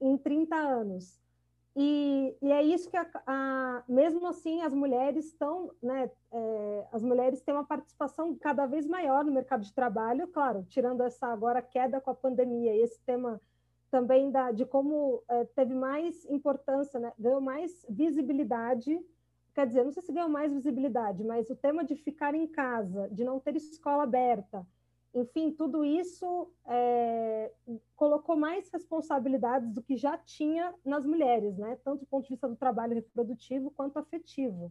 [0.00, 1.18] em 30 anos.
[1.78, 7.02] E, e, é isso que, a, a, mesmo assim, as mulheres estão, né, é, as
[7.02, 11.60] mulheres têm uma participação cada vez maior no mercado de trabalho, claro, tirando essa agora
[11.60, 13.38] queda com a pandemia, e esse tema
[13.90, 18.98] também da, de como é, teve mais importância, né, ganhou mais visibilidade,
[19.54, 23.06] quer dizer, não sei se ganhou mais visibilidade, mas o tema de ficar em casa,
[23.10, 24.66] de não ter escola aberta,
[25.16, 27.50] enfim, tudo isso é,
[27.96, 31.78] colocou mais responsabilidades do que já tinha nas mulheres, né?
[31.82, 34.70] tanto do ponto de vista do trabalho reprodutivo quanto afetivo.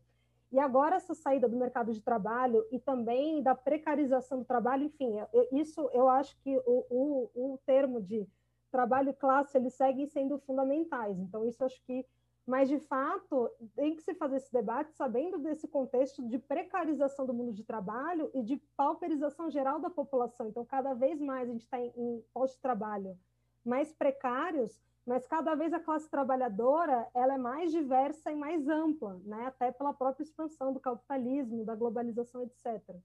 [0.52, 5.16] E agora essa saída do mercado de trabalho e também da precarização do trabalho, enfim,
[5.52, 8.28] isso eu acho que o, o, o termo de
[8.72, 11.18] trabalho e classe, eles seguem sendo fundamentais.
[11.18, 12.06] Então, isso acho que
[12.46, 17.34] mas, de fato, tem que se fazer esse debate sabendo desse contexto de precarização do
[17.34, 20.48] mundo de trabalho e de pauperização geral da população.
[20.48, 23.18] Então, cada vez mais a gente está em, em postos de trabalho
[23.66, 29.20] mais precários, mas cada vez a classe trabalhadora ela é mais diversa e mais ampla,
[29.26, 29.48] né?
[29.48, 32.96] até pela própria expansão do capitalismo, da globalização, etc.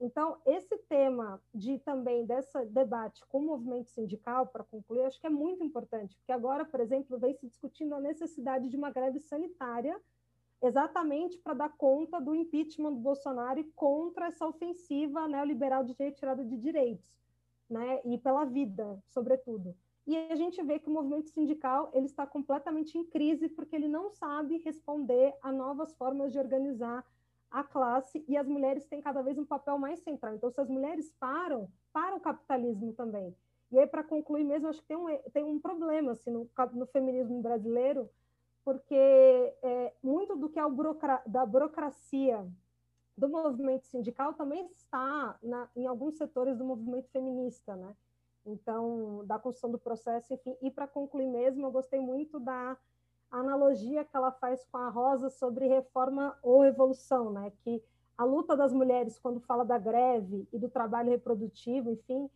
[0.00, 5.26] Então, esse tema de também desse debate com o movimento sindical, para concluir, acho que
[5.26, 9.20] é muito importante, porque agora, por exemplo, vem se discutindo a necessidade de uma greve
[9.20, 10.00] sanitária,
[10.62, 16.42] exatamente para dar conta do impeachment do Bolsonaro e contra essa ofensiva neoliberal de retirada
[16.44, 17.14] de direitos,
[17.68, 18.00] né?
[18.04, 19.76] e pela vida, sobretudo.
[20.06, 23.86] E a gente vê que o movimento sindical ele está completamente em crise porque ele
[23.86, 27.04] não sabe responder a novas formas de organizar
[27.50, 30.34] a classe e as mulheres têm cada vez um papel mais central.
[30.34, 33.34] Então, se as mulheres param, para o capitalismo também.
[33.72, 36.86] E aí, para concluir mesmo, acho que tem um, tem um problema assim, no, no
[36.86, 38.08] feminismo brasileiro,
[38.64, 42.46] porque é, muito do que é burocra da burocracia
[43.16, 47.94] do movimento sindical também está na, em alguns setores do movimento feminista, né?
[48.46, 50.56] Então, da construção do processo, enfim.
[50.62, 52.76] E para concluir mesmo, eu gostei muito da
[53.30, 57.52] a analogia que ela faz com a Rosa sobre reforma ou revolução, né?
[57.62, 57.82] Que
[58.16, 62.28] a luta das mulheres, quando fala da greve e do trabalho reprodutivo, enfim,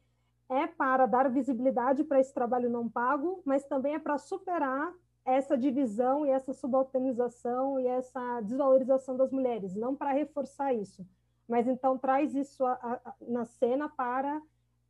[0.49, 5.57] é para dar visibilidade para esse trabalho não pago, mas também é para superar essa
[5.57, 11.07] divisão e essa subalternização e essa desvalorização das mulheres, não para reforçar isso,
[11.49, 14.40] mas então traz isso a, a, na cena para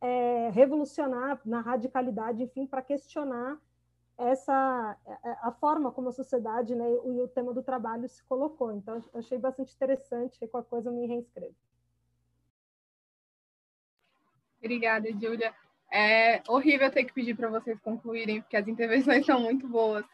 [0.01, 3.57] é, revolucionar na radicalidade, enfim, para questionar
[4.17, 4.97] essa
[5.41, 8.71] a forma como a sociedade né, e o tema do trabalho se colocou.
[8.71, 11.55] Então, achei bastante interessante, e qualquer coisa eu me reinscrevo.
[14.59, 15.53] Obrigada, Júlia.
[15.91, 20.05] É horrível ter que pedir para vocês concluírem, porque as intervenções são muito boas.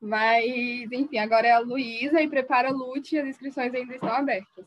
[0.00, 4.64] Mas, enfim, agora é a Luísa e prepara a Lute, as inscrições ainda estão abertas.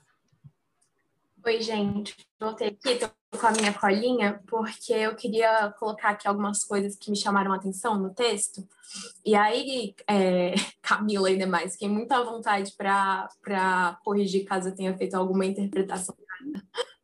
[1.46, 2.16] Oi, gente.
[2.40, 7.12] Voltei aqui, tô com a minha colinha, porque eu queria colocar aqui algumas coisas que
[7.12, 8.66] me chamaram a atenção no texto.
[9.26, 14.98] E aí, é, Camila e demais, fiquei muito à vontade para corrigir caso eu tenha
[14.98, 16.16] feito alguma interpretação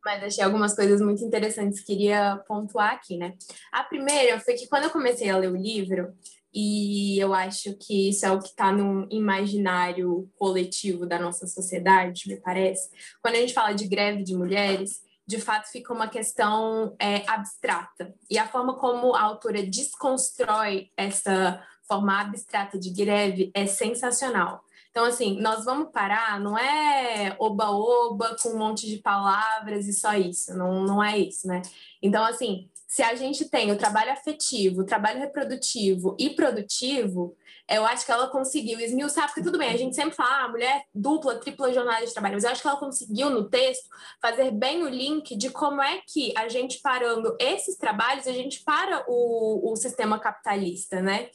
[0.04, 3.34] mas achei algumas coisas muito interessantes que queria pontuar aqui, né?
[3.70, 6.14] A primeira foi que quando eu comecei a ler o livro,
[6.52, 12.28] e eu acho que isso é o que está no imaginário coletivo da nossa sociedade,
[12.28, 12.90] me parece.
[13.22, 18.12] Quando a gente fala de greve de mulheres, de fato fica uma questão é, abstrata.
[18.28, 24.64] E a forma como a autora desconstrói essa forma abstrata de greve é sensacional.
[24.90, 30.14] Então, assim, nós vamos parar, não é oba-oba com um monte de palavras e só
[30.14, 31.62] isso, não, não é isso, né?
[32.02, 37.36] Então, assim, se a gente tem o trabalho afetivo, o trabalho reprodutivo e produtivo,
[37.68, 40.82] eu acho que ela conseguiu esmiuçar, porque tudo bem, a gente sempre fala, ah, mulher
[40.92, 43.88] dupla, tripla jornada de trabalho, mas eu acho que ela conseguiu no texto
[44.20, 48.64] fazer bem o link de como é que a gente parando esses trabalhos, a gente
[48.64, 51.30] para o, o sistema capitalista, né?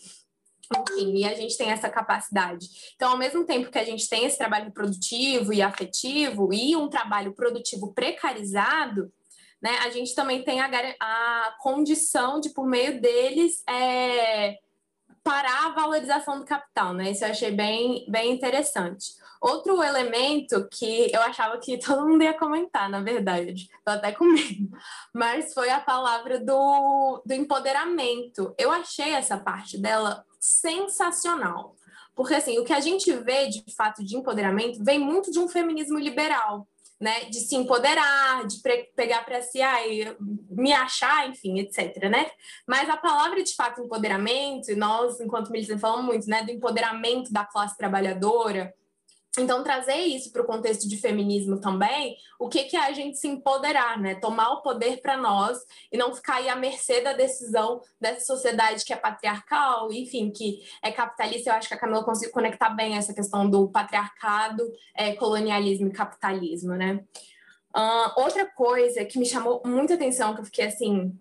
[0.79, 2.67] Enfim, e a gente tem essa capacidade.
[2.95, 6.89] Então, ao mesmo tempo que a gente tem esse trabalho produtivo e afetivo e um
[6.89, 9.11] trabalho produtivo precarizado,
[9.61, 14.57] né, a gente também tem a, a condição de, por meio deles, é,
[15.23, 17.09] parar a valorização do capital, né?
[17.09, 19.07] Isso eu achei bem, bem interessante.
[19.41, 24.25] Outro elemento que eu achava que todo mundo ia comentar, na verdade, tô até com
[24.25, 24.69] medo,
[25.13, 28.53] mas foi a palavra do, do empoderamento.
[28.55, 31.75] Eu achei essa parte dela sensacional.
[32.15, 35.49] Porque, assim, o que a gente vê, de fato, de empoderamento, vem muito de um
[35.49, 36.67] feminismo liberal,
[36.99, 37.25] né?
[37.25, 38.61] De se empoderar, de
[38.95, 40.15] pegar para si, ai,
[40.49, 42.31] me achar, enfim, etc, né?
[42.65, 46.43] Mas a palavra, de fato, empoderamento, nós, enquanto militantes, falamos muito, né?
[46.43, 48.73] Do empoderamento da classe trabalhadora,
[49.37, 53.17] então, trazer isso para o contexto de feminismo também, o que, que é a gente
[53.17, 54.15] se empoderar, né?
[54.15, 55.57] Tomar o poder para nós
[55.91, 60.63] e não ficar aí à mercê da decisão dessa sociedade que é patriarcal, enfim, que
[60.81, 61.49] é capitalista.
[61.49, 64.63] Eu acho que a Camila conseguiu conectar bem essa questão do patriarcado,
[64.95, 67.03] é, colonialismo e capitalismo, né?
[67.75, 71.13] Uh, outra coisa que me chamou muita atenção, que eu fiquei assim,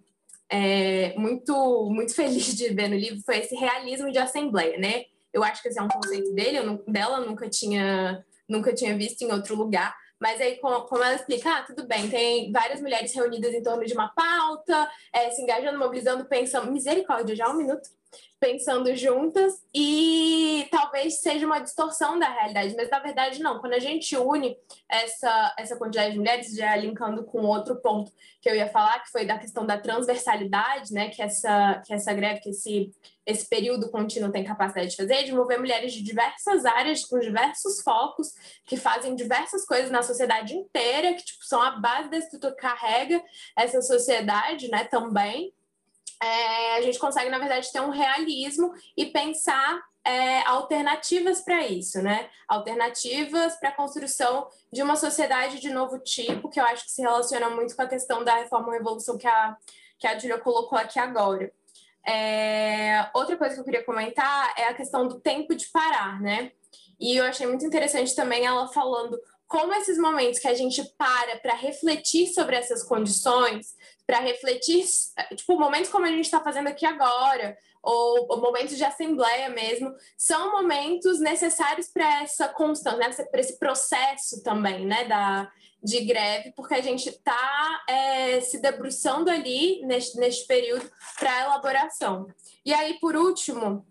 [0.49, 5.07] é, muito, muito feliz de ver no livro, foi esse realismo de assembleia, né?
[5.35, 9.23] Eu acho que esse é um conceito dele, eu, dela nunca tinha, nunca tinha visto
[9.23, 9.95] em outro lugar.
[10.21, 13.93] Mas aí, como ela explica, ah, tudo bem, tem várias mulheres reunidas em torno de
[13.93, 16.73] uma pauta, é, se engajando, mobilizando, pensando.
[16.73, 17.91] Misericórdia, já um minuto
[18.39, 23.59] pensando juntas e talvez seja uma distorção da realidade, mas na verdade não.
[23.59, 24.57] Quando a gente une
[24.89, 28.13] essa, essa quantidade de mulheres, já linkando com outro ponto
[28.43, 32.13] que eu ia falar, que foi da questão da transversalidade, né, que essa, que essa
[32.13, 32.91] greve, que esse,
[33.25, 37.81] esse período contínuo tem capacidade de fazer, de mover mulheres de diversas áreas, com diversos
[37.81, 38.29] focos,
[38.67, 42.61] que fazem diversas coisas na sociedade inteira, que tipo, são a base da estrutura que
[42.61, 43.23] carrega
[43.57, 45.55] essa sociedade, né, também
[46.23, 52.03] é, a gente consegue, na verdade, ter um realismo e pensar é, alternativas para isso,
[52.03, 52.29] né?
[52.47, 57.03] Alternativas para a construção de uma sociedade de novo tipo, que eu acho que se
[57.03, 59.57] relaciona muito com a questão da reforma-revolução que a,
[59.99, 61.51] que a Julia colocou aqui agora.
[62.07, 66.53] É, outra coisa que eu queria comentar é a questão do tempo de parar, né?
[67.01, 71.39] E eu achei muito interessante também ela falando como esses momentos que a gente para
[71.39, 73.75] para refletir sobre essas condições,
[74.07, 74.85] para refletir,
[75.37, 79.95] tipo, momentos como a gente está fazendo aqui agora, ou, ou, momentos de assembleia mesmo,
[80.17, 83.11] são momentos necessários para essa constância, né?
[83.31, 85.51] para esse processo também, né, da,
[85.83, 92.27] de greve, porque a gente está é, se debruçando ali neste, neste período para elaboração.
[92.65, 93.87] E aí, por último,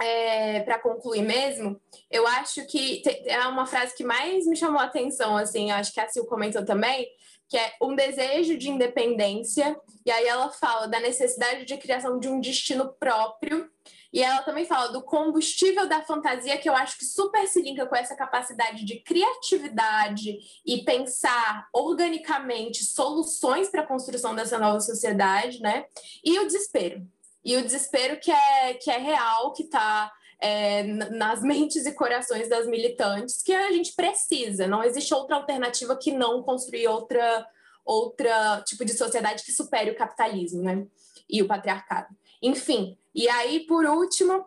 [0.00, 1.78] é, para concluir mesmo,
[2.10, 6.00] eu acho que é uma frase que mais me chamou a atenção, assim, acho que
[6.00, 7.06] a Sil comentou também,
[7.48, 12.28] que é um desejo de independência, e aí ela fala da necessidade de criação de
[12.28, 13.68] um destino próprio,
[14.12, 17.86] e ela também fala do combustível da fantasia, que eu acho que super se linka
[17.86, 25.60] com essa capacidade de criatividade e pensar organicamente soluções para a construção dessa nova sociedade,
[25.60, 25.84] né?
[26.24, 27.06] E o desespero
[27.44, 32.48] e o desespero que é, que é real, que está é, nas mentes e corações
[32.48, 34.66] das militantes, que a gente precisa.
[34.66, 37.46] Não existe outra alternativa que não construir outra,
[37.84, 40.86] outra tipo de sociedade que supere o capitalismo né?
[41.28, 42.08] e o patriarcado.
[42.42, 44.44] Enfim, e aí, por último,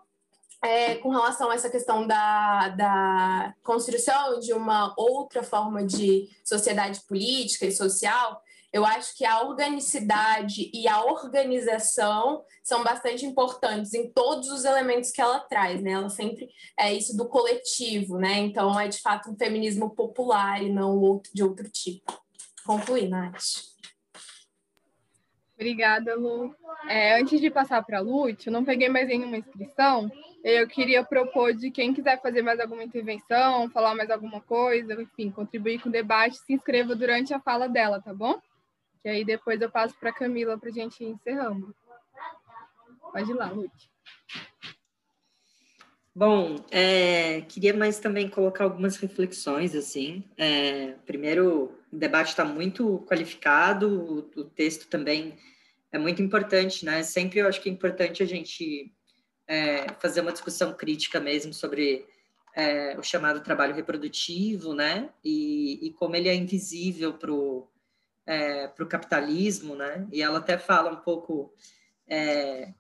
[0.64, 7.02] é, com relação a essa questão da, da construção de uma outra forma de sociedade
[7.02, 8.42] política e social,
[8.74, 15.12] Eu acho que a organicidade e a organização são bastante importantes em todos os elementos
[15.12, 15.92] que ela traz, né?
[15.92, 18.40] Ela sempre é isso do coletivo, né?
[18.40, 22.20] Então é de fato um feminismo popular e não de outro tipo.
[22.66, 23.74] Concluí, Nath.
[25.54, 26.56] Obrigada, Lu.
[26.90, 30.12] É, antes de passar para a Lute, eu não peguei mais nenhuma inscrição.
[30.44, 35.30] Eu queria propor de quem quiser fazer mais alguma intervenção, falar mais alguma coisa, enfim,
[35.30, 38.42] contribuir com o debate, se inscreva durante a fala dela, tá bom?
[39.04, 41.76] Que aí depois eu passo para Camila para a gente ir encerrando.
[43.12, 43.92] Pode ir lá, Lute.
[46.16, 50.24] Bom, é, queria mais também colocar algumas reflexões, assim.
[50.38, 55.36] É, primeiro, o debate está muito qualificado, o, o, texto também
[55.92, 57.04] é muito importante, né?
[57.04, 58.94] Sempre eu acho que é importante a gente
[59.48, 62.06] é, fazer uma discussão crítica mesmo sobre
[62.56, 65.10] é, o chamado trabalho reprodutivo, né?
[65.26, 67.68] E, e como ele é invisível para o
[68.26, 70.08] é, capitalismo, né?
[70.12, 71.54] E ela até fala um pouco
[72.08, 72.74] é,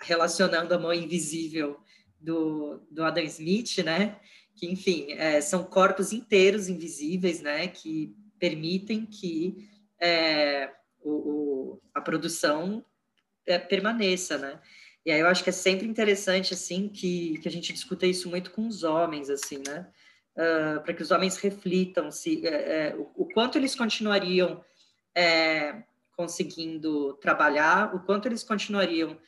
[0.00, 1.80] relacionando a mão invisível
[2.20, 4.18] do, do Adam Smith, né?
[4.54, 7.68] Que, enfim, é, são corpos inteiros invisíveis, né?
[7.68, 9.68] Que permitem que
[10.00, 10.70] é,
[11.00, 12.84] o, o, a produção
[13.46, 14.60] é, permaneça, né?
[15.04, 18.28] E aí eu acho que é sempre interessante, assim, que, que a gente discuta isso
[18.28, 19.88] muito com os homens, assim, né?
[20.34, 24.64] Uh, para que os homens reflitam se é, o, o, quanto eles continuariam
[25.14, 25.82] é,
[26.16, 29.18] conseguindo trabalhar, o quanto eles continuariam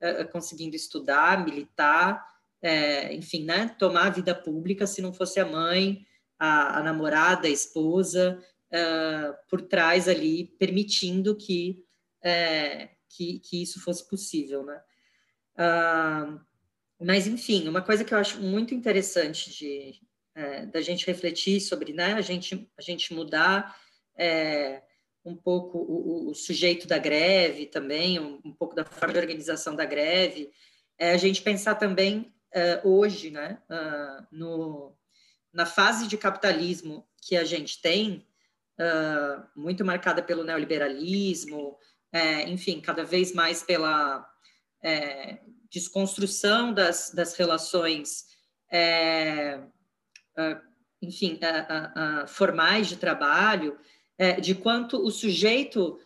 [0.00, 2.26] é, conseguindo estudar, militar,
[2.60, 6.06] é, enfim, né, tomar a vida pública se não fosse a mãe,
[6.38, 8.42] a, a namorada, a esposa,
[8.72, 11.84] uh, por trás ali, permitindo que,
[12.22, 14.80] é, que, que, isso fosse possível, né?
[15.54, 16.40] Uh,
[17.00, 20.00] mas, enfim, uma coisa que eu acho muito interessante de,
[20.34, 23.76] é, da gente refletir sobre, né, a gente, a gente mudar
[24.16, 24.82] é,
[25.24, 29.76] um pouco o, o, sujeito da greve também, um, um pouco da forma de organização
[29.76, 30.50] da greve,
[30.98, 34.96] é a gente pensar também uh, hoje, né, uh, no,
[35.52, 38.26] na fase de capitalismo que a gente tem,
[38.80, 41.76] uh, muito marcada pelo neoliberalismo,
[42.12, 44.28] é, enfim, cada vez mais pela
[44.84, 45.40] é,
[45.70, 48.26] desconstrução das, das relações,
[51.00, 51.40] enfim,
[52.28, 53.78] formais de trabalho,
[54.40, 55.98] de quanto o sujeito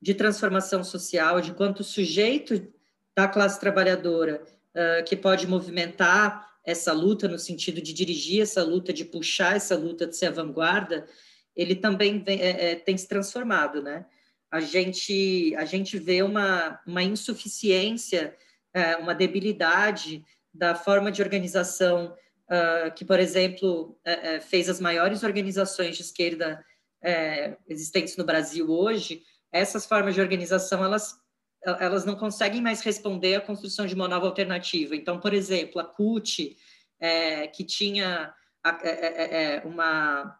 [0.00, 2.72] de transformação social, de quanto o sujeito
[3.14, 4.42] da classe trabalhadora
[4.74, 9.76] uh, que pode movimentar essa luta no sentido de dirigir essa luta, de puxar essa
[9.76, 11.06] luta, de ser a vanguarda,
[11.54, 14.06] ele também vem, é, é, tem se transformado, né?
[14.50, 18.34] A gente, a gente vê uma, uma insuficiência,
[18.74, 22.14] é, uma debilidade da forma de organização
[22.46, 26.64] uh, que, por exemplo, é, é, fez as maiores organizações de esquerda
[27.02, 29.22] é, existentes no Brasil hoje.
[29.52, 31.18] Essas formas de organização, elas
[31.62, 34.96] elas não conseguem mais responder à construção de uma nova alternativa.
[34.96, 36.56] Então, por exemplo, a CUT,
[36.98, 38.32] é, que tinha
[38.64, 40.38] é, é, é, é, uma,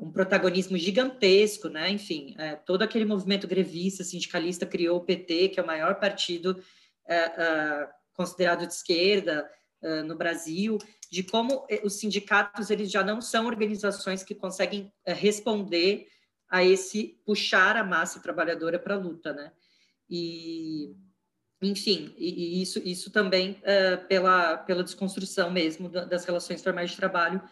[0.00, 1.90] um protagonismo gigantesco, né?
[1.90, 2.34] enfim,
[2.64, 6.62] todo aquele movimento grevista, sindicalista, criou o PT, que é o maior partido
[8.14, 9.48] considerado de esquerda
[10.06, 10.78] no Brasil,
[11.10, 16.08] de como os sindicatos eles já não são organizações que conseguem responder
[16.48, 19.52] a esse puxar a massa trabalhadora para a luta, né?
[20.08, 20.94] E,
[21.60, 26.96] enfim, e, e isso, isso também uh, pela, pela desconstrução mesmo das relações formais de
[26.96, 27.42] trabalho,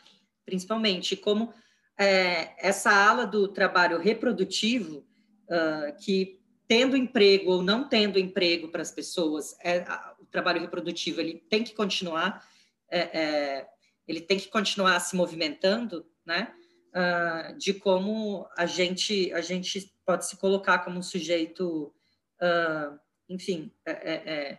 [0.44, 1.16] principalmente.
[1.16, 1.52] Como
[1.98, 5.04] é, essa ala do trabalho reprodutivo,
[5.48, 9.84] uh, que tendo emprego ou não tendo emprego para as pessoas, é,
[10.20, 12.46] o trabalho reprodutivo ele tem que continuar,
[12.90, 13.68] é, é,
[14.06, 16.54] ele tem que continuar se movimentando, né?
[16.94, 21.92] Uh, de como a gente a gente pode se colocar como um sujeito
[22.40, 22.98] uh,
[23.28, 24.58] enfim, é, é, é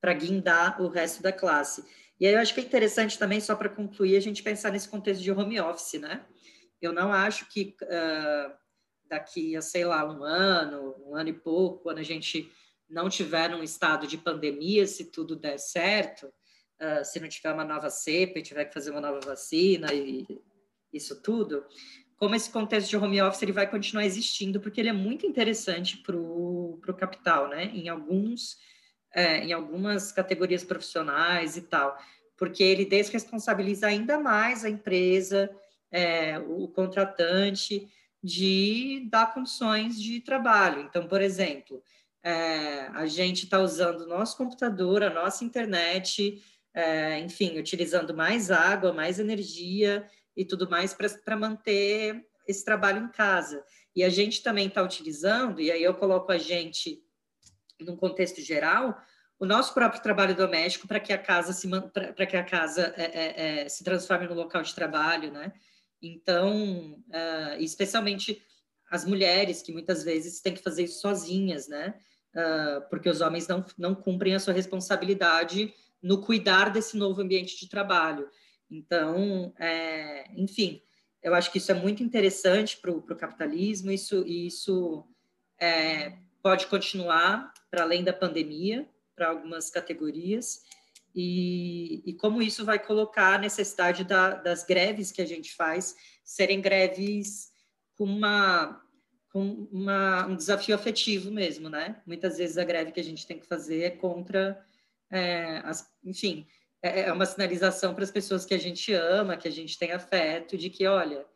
[0.00, 1.84] para guindar o resto da classe.
[2.18, 4.88] E aí eu acho que é interessante também, só para concluir, a gente pensar nesse
[4.88, 6.24] contexto de home office, né?
[6.80, 8.52] Eu não acho que uh,
[9.06, 12.50] daqui a, sei lá, um ano, um ano e pouco, quando a gente
[12.88, 16.32] não tiver num estado de pandemia, se tudo der certo,
[16.80, 20.26] uh, se não tiver uma nova cepa e tiver que fazer uma nova vacina e
[20.92, 21.64] isso tudo,
[22.16, 25.96] como esse contexto de home office ele vai continuar existindo, porque ele é muito interessante
[25.98, 27.64] para o capital, né?
[27.66, 28.58] Em alguns,
[29.14, 31.96] é, em algumas categorias profissionais e tal,
[32.36, 35.50] porque ele desresponsabiliza ainda mais a empresa,
[35.90, 37.88] é, o contratante,
[38.22, 40.82] de dar condições de trabalho.
[40.82, 41.82] Então, por exemplo,
[42.22, 46.42] é, a gente está usando o nosso computador, a nossa internet,
[46.74, 50.06] é, enfim, utilizando mais água, mais energia,
[50.36, 53.62] e tudo mais para manter esse trabalho em casa.
[53.94, 57.02] E a gente também está utilizando, e aí eu coloco a gente
[57.80, 58.98] num contexto geral,
[59.38, 63.04] o nosso próprio trabalho doméstico para que a casa se para que a casa é,
[63.04, 65.52] é, é, se transforme no local de trabalho, né?
[66.02, 68.42] Então, uh, especialmente
[68.90, 71.94] as mulheres que muitas vezes têm que fazer isso sozinhas, né?
[72.34, 77.58] Uh, porque os homens não, não cumprem a sua responsabilidade no cuidar desse novo ambiente
[77.58, 78.28] de trabalho.
[78.70, 80.80] Então, é, enfim,
[81.22, 85.04] eu acho que isso é muito interessante para o capitalismo, isso, isso
[85.58, 90.62] é, pode continuar para além da pandemia, para algumas categorias,
[91.14, 95.96] e, e, como isso vai colocar a necessidade da, das greves que a gente faz
[96.24, 97.50] serem greves
[97.96, 98.80] com uma
[99.32, 102.02] com uma, um desafio afetivo mesmo, né?
[102.04, 104.60] Muitas vezes a greve que a gente tem que fazer é contra,
[105.10, 106.46] é, as, enfim,
[106.82, 109.92] é, é uma sinalização para as pessoas que a gente ama, que a gente tem
[109.92, 111.26] afeto, de que, olha,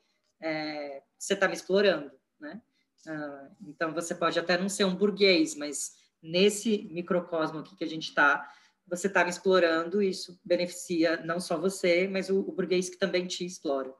[0.40, 2.62] é, você está me explorando, né?
[3.06, 5.92] Ah, então, você pode até não ser um burguês, mas
[6.22, 8.50] nesse microcosmo aqui que a gente está,
[8.86, 13.26] você está me explorando, isso beneficia não só você, mas o, o burguês que também
[13.26, 13.94] te explora,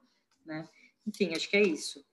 [0.45, 0.69] né?
[1.07, 2.05] Enfim, acho que é isso.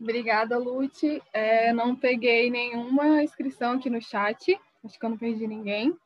[0.00, 1.22] Obrigada, Lute.
[1.32, 4.58] É, não peguei nenhuma inscrição aqui no chat.
[4.84, 5.96] Acho que eu não perdi ninguém.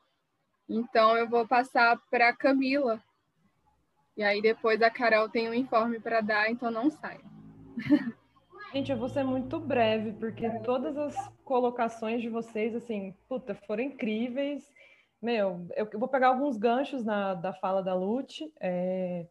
[0.69, 3.03] Então, eu vou passar para a Camila.
[4.17, 7.21] E aí, depois a Carol tem um informe para dar, então não saia.
[8.73, 13.83] Gente, eu vou ser muito breve, porque todas as colocações de vocês, assim, puta, foram
[13.83, 14.71] incríveis.
[15.23, 18.53] Meu, eu vou pegar alguns ganchos na, da fala da Lute.
[18.61, 19.27] É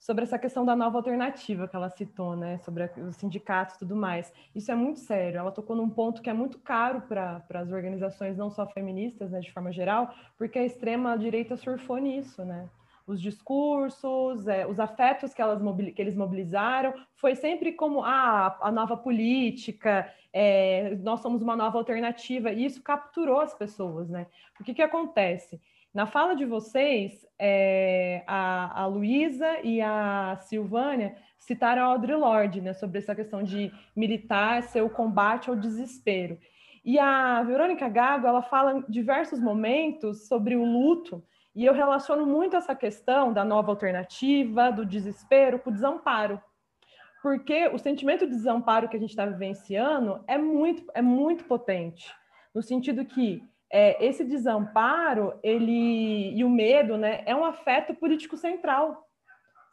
[0.00, 3.94] sobre essa questão da nova alternativa que ela citou, né, sobre os sindicatos e tudo
[3.94, 4.32] mais.
[4.54, 5.38] Isso é muito sério.
[5.38, 9.40] Ela tocou num ponto que é muito caro para as organizações, não só feministas, né,
[9.40, 12.68] de forma geral, porque a extrema direita surfou nisso, né?
[13.06, 15.60] Os discursos, é, os afetos que, elas
[15.94, 21.76] que eles mobilizaram, foi sempre como ah, a nova política, é, nós somos uma nova
[21.76, 24.26] alternativa, e isso capturou as pessoas, né?
[24.58, 25.60] O que, que acontece?
[25.92, 32.60] Na fala de vocês, é, a, a Luísa e a Silvânia citaram a Audre Lorde,
[32.60, 36.38] né, sobre essa questão de militar ser o combate ao desespero.
[36.84, 41.24] E a Verônica Gago, ela fala em diversos momentos sobre o luto,
[41.56, 46.40] e eu relaciono muito essa questão da nova alternativa, do desespero, com o desamparo.
[47.20, 52.14] Porque o sentimento de desamparo que a gente está vivenciando é muito, é muito potente,
[52.54, 53.42] no sentido que
[53.72, 59.06] é, esse desamparo ele e o medo né, é um afeto político central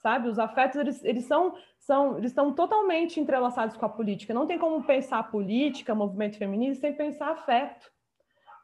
[0.07, 0.30] sabe?
[0.30, 4.34] Os afetos eles, eles são são eles estão totalmente entrelaçados com a política.
[4.34, 7.91] Não tem como pensar política movimento feminista sem pensar afeto.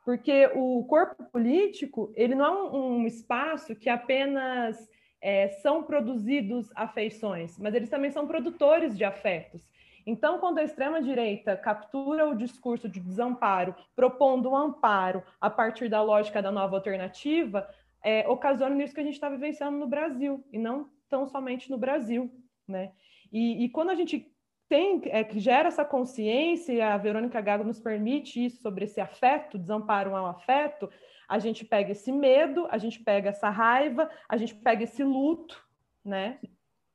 [0.06, 4.78] Porque o corpo político ele não é um, um espaço que apenas
[5.22, 9.66] é, são produzidos afeições mas eles também são produtores de afetos
[10.06, 16.02] então, quando a extrema-direita captura o discurso de desamparo, propondo um amparo a partir da
[16.02, 17.68] lógica da nova alternativa,
[18.04, 21.78] é, ocasiona isso que a gente está vivenciando no Brasil, e não tão somente no
[21.78, 22.30] Brasil.
[22.68, 22.92] Né?
[23.32, 24.30] E, e quando a gente
[24.68, 30.16] tem, é, gera essa consciência, a Verônica Gago nos permite isso sobre esse afeto, desamparo
[30.16, 30.90] ao afeto,
[31.30, 35.64] a gente pega esse medo, a gente pega essa raiva, a gente pega esse luto,
[36.04, 36.40] né?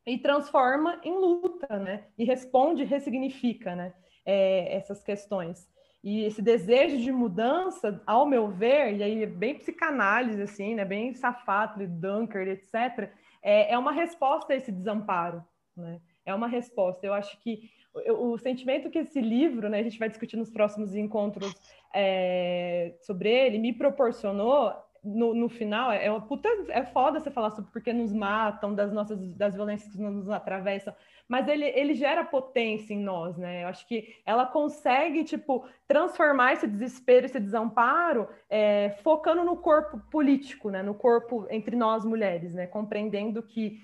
[0.08, 2.04] E transforma em luta, né?
[2.16, 3.92] E responde, ressignifica, né?
[4.24, 5.68] É, essas questões.
[6.02, 10.84] E esse desejo de mudança, ao meu ver, e aí é bem psicanálise, assim, né?
[10.84, 13.10] Bem safado, Dunker, etc.,
[13.42, 15.44] é, é uma resposta a esse desamparo,
[15.76, 16.00] né?
[16.24, 17.06] É uma resposta.
[17.06, 19.78] Eu acho que o, o sentimento que esse livro, né?
[19.78, 21.52] A gente vai discutir nos próximos encontros
[21.94, 24.72] é, sobre ele, me proporcionou
[25.02, 28.92] no, no final, é uma puta, é foda você falar sobre porque nos matam, das
[28.92, 30.94] nossas, das violências que nos atravessam,
[31.28, 33.64] mas ele, ele gera potência em nós, né?
[33.64, 39.98] Eu acho que ela consegue, tipo, transformar esse desespero, esse desamparo, é, focando no corpo
[40.10, 40.82] político, né?
[40.82, 42.66] No corpo entre nós mulheres, né?
[42.66, 43.78] Compreendendo que,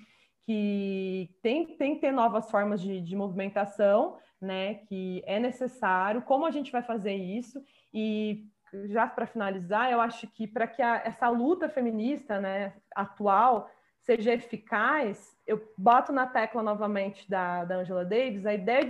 [0.45, 4.75] que tem, tem que ter novas formas de, de movimentação, né?
[4.89, 7.61] Que é necessário, como a gente vai fazer isso,
[7.93, 8.47] e
[8.87, 13.69] já para finalizar, eu acho que para que a, essa luta feminista né, atual
[14.05, 18.85] seja eficaz, eu boto na tecla novamente da, da Angela Davis, a ideia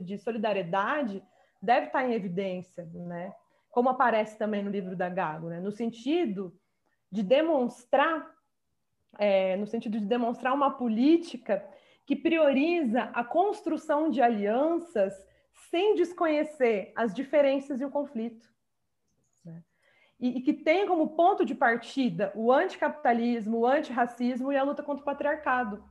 [0.00, 1.22] de solidariedade
[1.60, 3.34] deve estar em evidência, né?
[3.68, 5.60] como aparece também no livro da Gago, né?
[5.60, 6.56] no sentido
[7.10, 8.32] de demonstrar,
[9.18, 11.64] é, no sentido de demonstrar uma política
[12.06, 15.14] que prioriza a construção de alianças
[15.70, 18.48] sem desconhecer as diferenças e o conflito
[20.20, 24.82] e, e que tem como ponto de partida o anticapitalismo, o antirracismo e a luta
[24.82, 25.82] contra o patriarcado.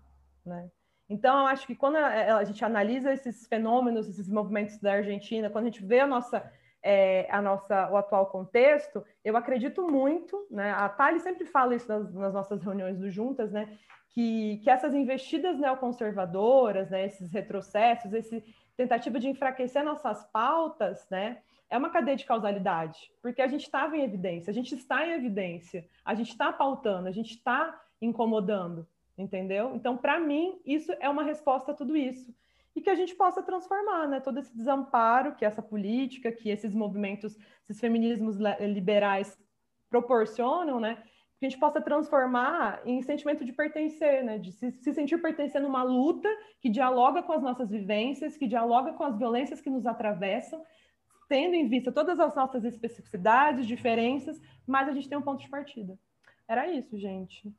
[0.46, 0.70] Né?
[1.10, 5.50] Então, eu acho que quando a, a, gente analisa esses fenômenos, esses movimentos da Argentina,
[5.50, 6.52] quando a gente vê a nossa,
[6.84, 10.72] é, a nossa, o atual contexto, eu acredito muito, né?
[10.72, 13.76] A Thali sempre fala isso nas, nas nossas reuniões do Juntas, né?
[14.10, 17.06] Que, que essas investidas neoconservadoras, né?
[17.06, 18.44] Esses retrocessos, esse
[18.78, 21.40] tentativa de enfraquecer nossas pautas, né?
[21.70, 25.12] É uma cadeia de causalidade, porque a gente estava em evidência, a gente está em
[25.12, 28.88] evidência, a gente está pautando, a gente está incomodando,
[29.18, 29.76] entendeu?
[29.76, 32.34] Então, para mim, isso é uma resposta a tudo isso.
[32.76, 34.20] E que a gente possa transformar, né?
[34.20, 39.38] Todo esse desamparo que essa política, que esses movimentos, esses feminismos liberais
[39.90, 41.04] proporcionam, né?
[41.40, 44.38] Que a gente possa transformar em sentimento de pertencer, né?
[44.38, 46.30] De se, se sentir pertencendo a uma luta
[46.62, 50.64] que dialoga com as nossas vivências, que dialoga com as violências que nos atravessam,
[51.30, 55.50] tendo em vista todas as nossas especificidades, diferenças, mas a gente tem um ponto de
[55.50, 55.98] partida.
[56.48, 57.54] Era isso, gente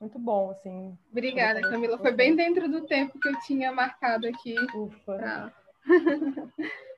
[0.00, 0.96] muito bom, assim.
[1.10, 1.98] Obrigada, Camila.
[1.98, 4.54] Foi bem dentro do tempo que eu tinha marcado aqui.
[4.74, 5.16] Ufa.
[5.16, 5.52] Pra...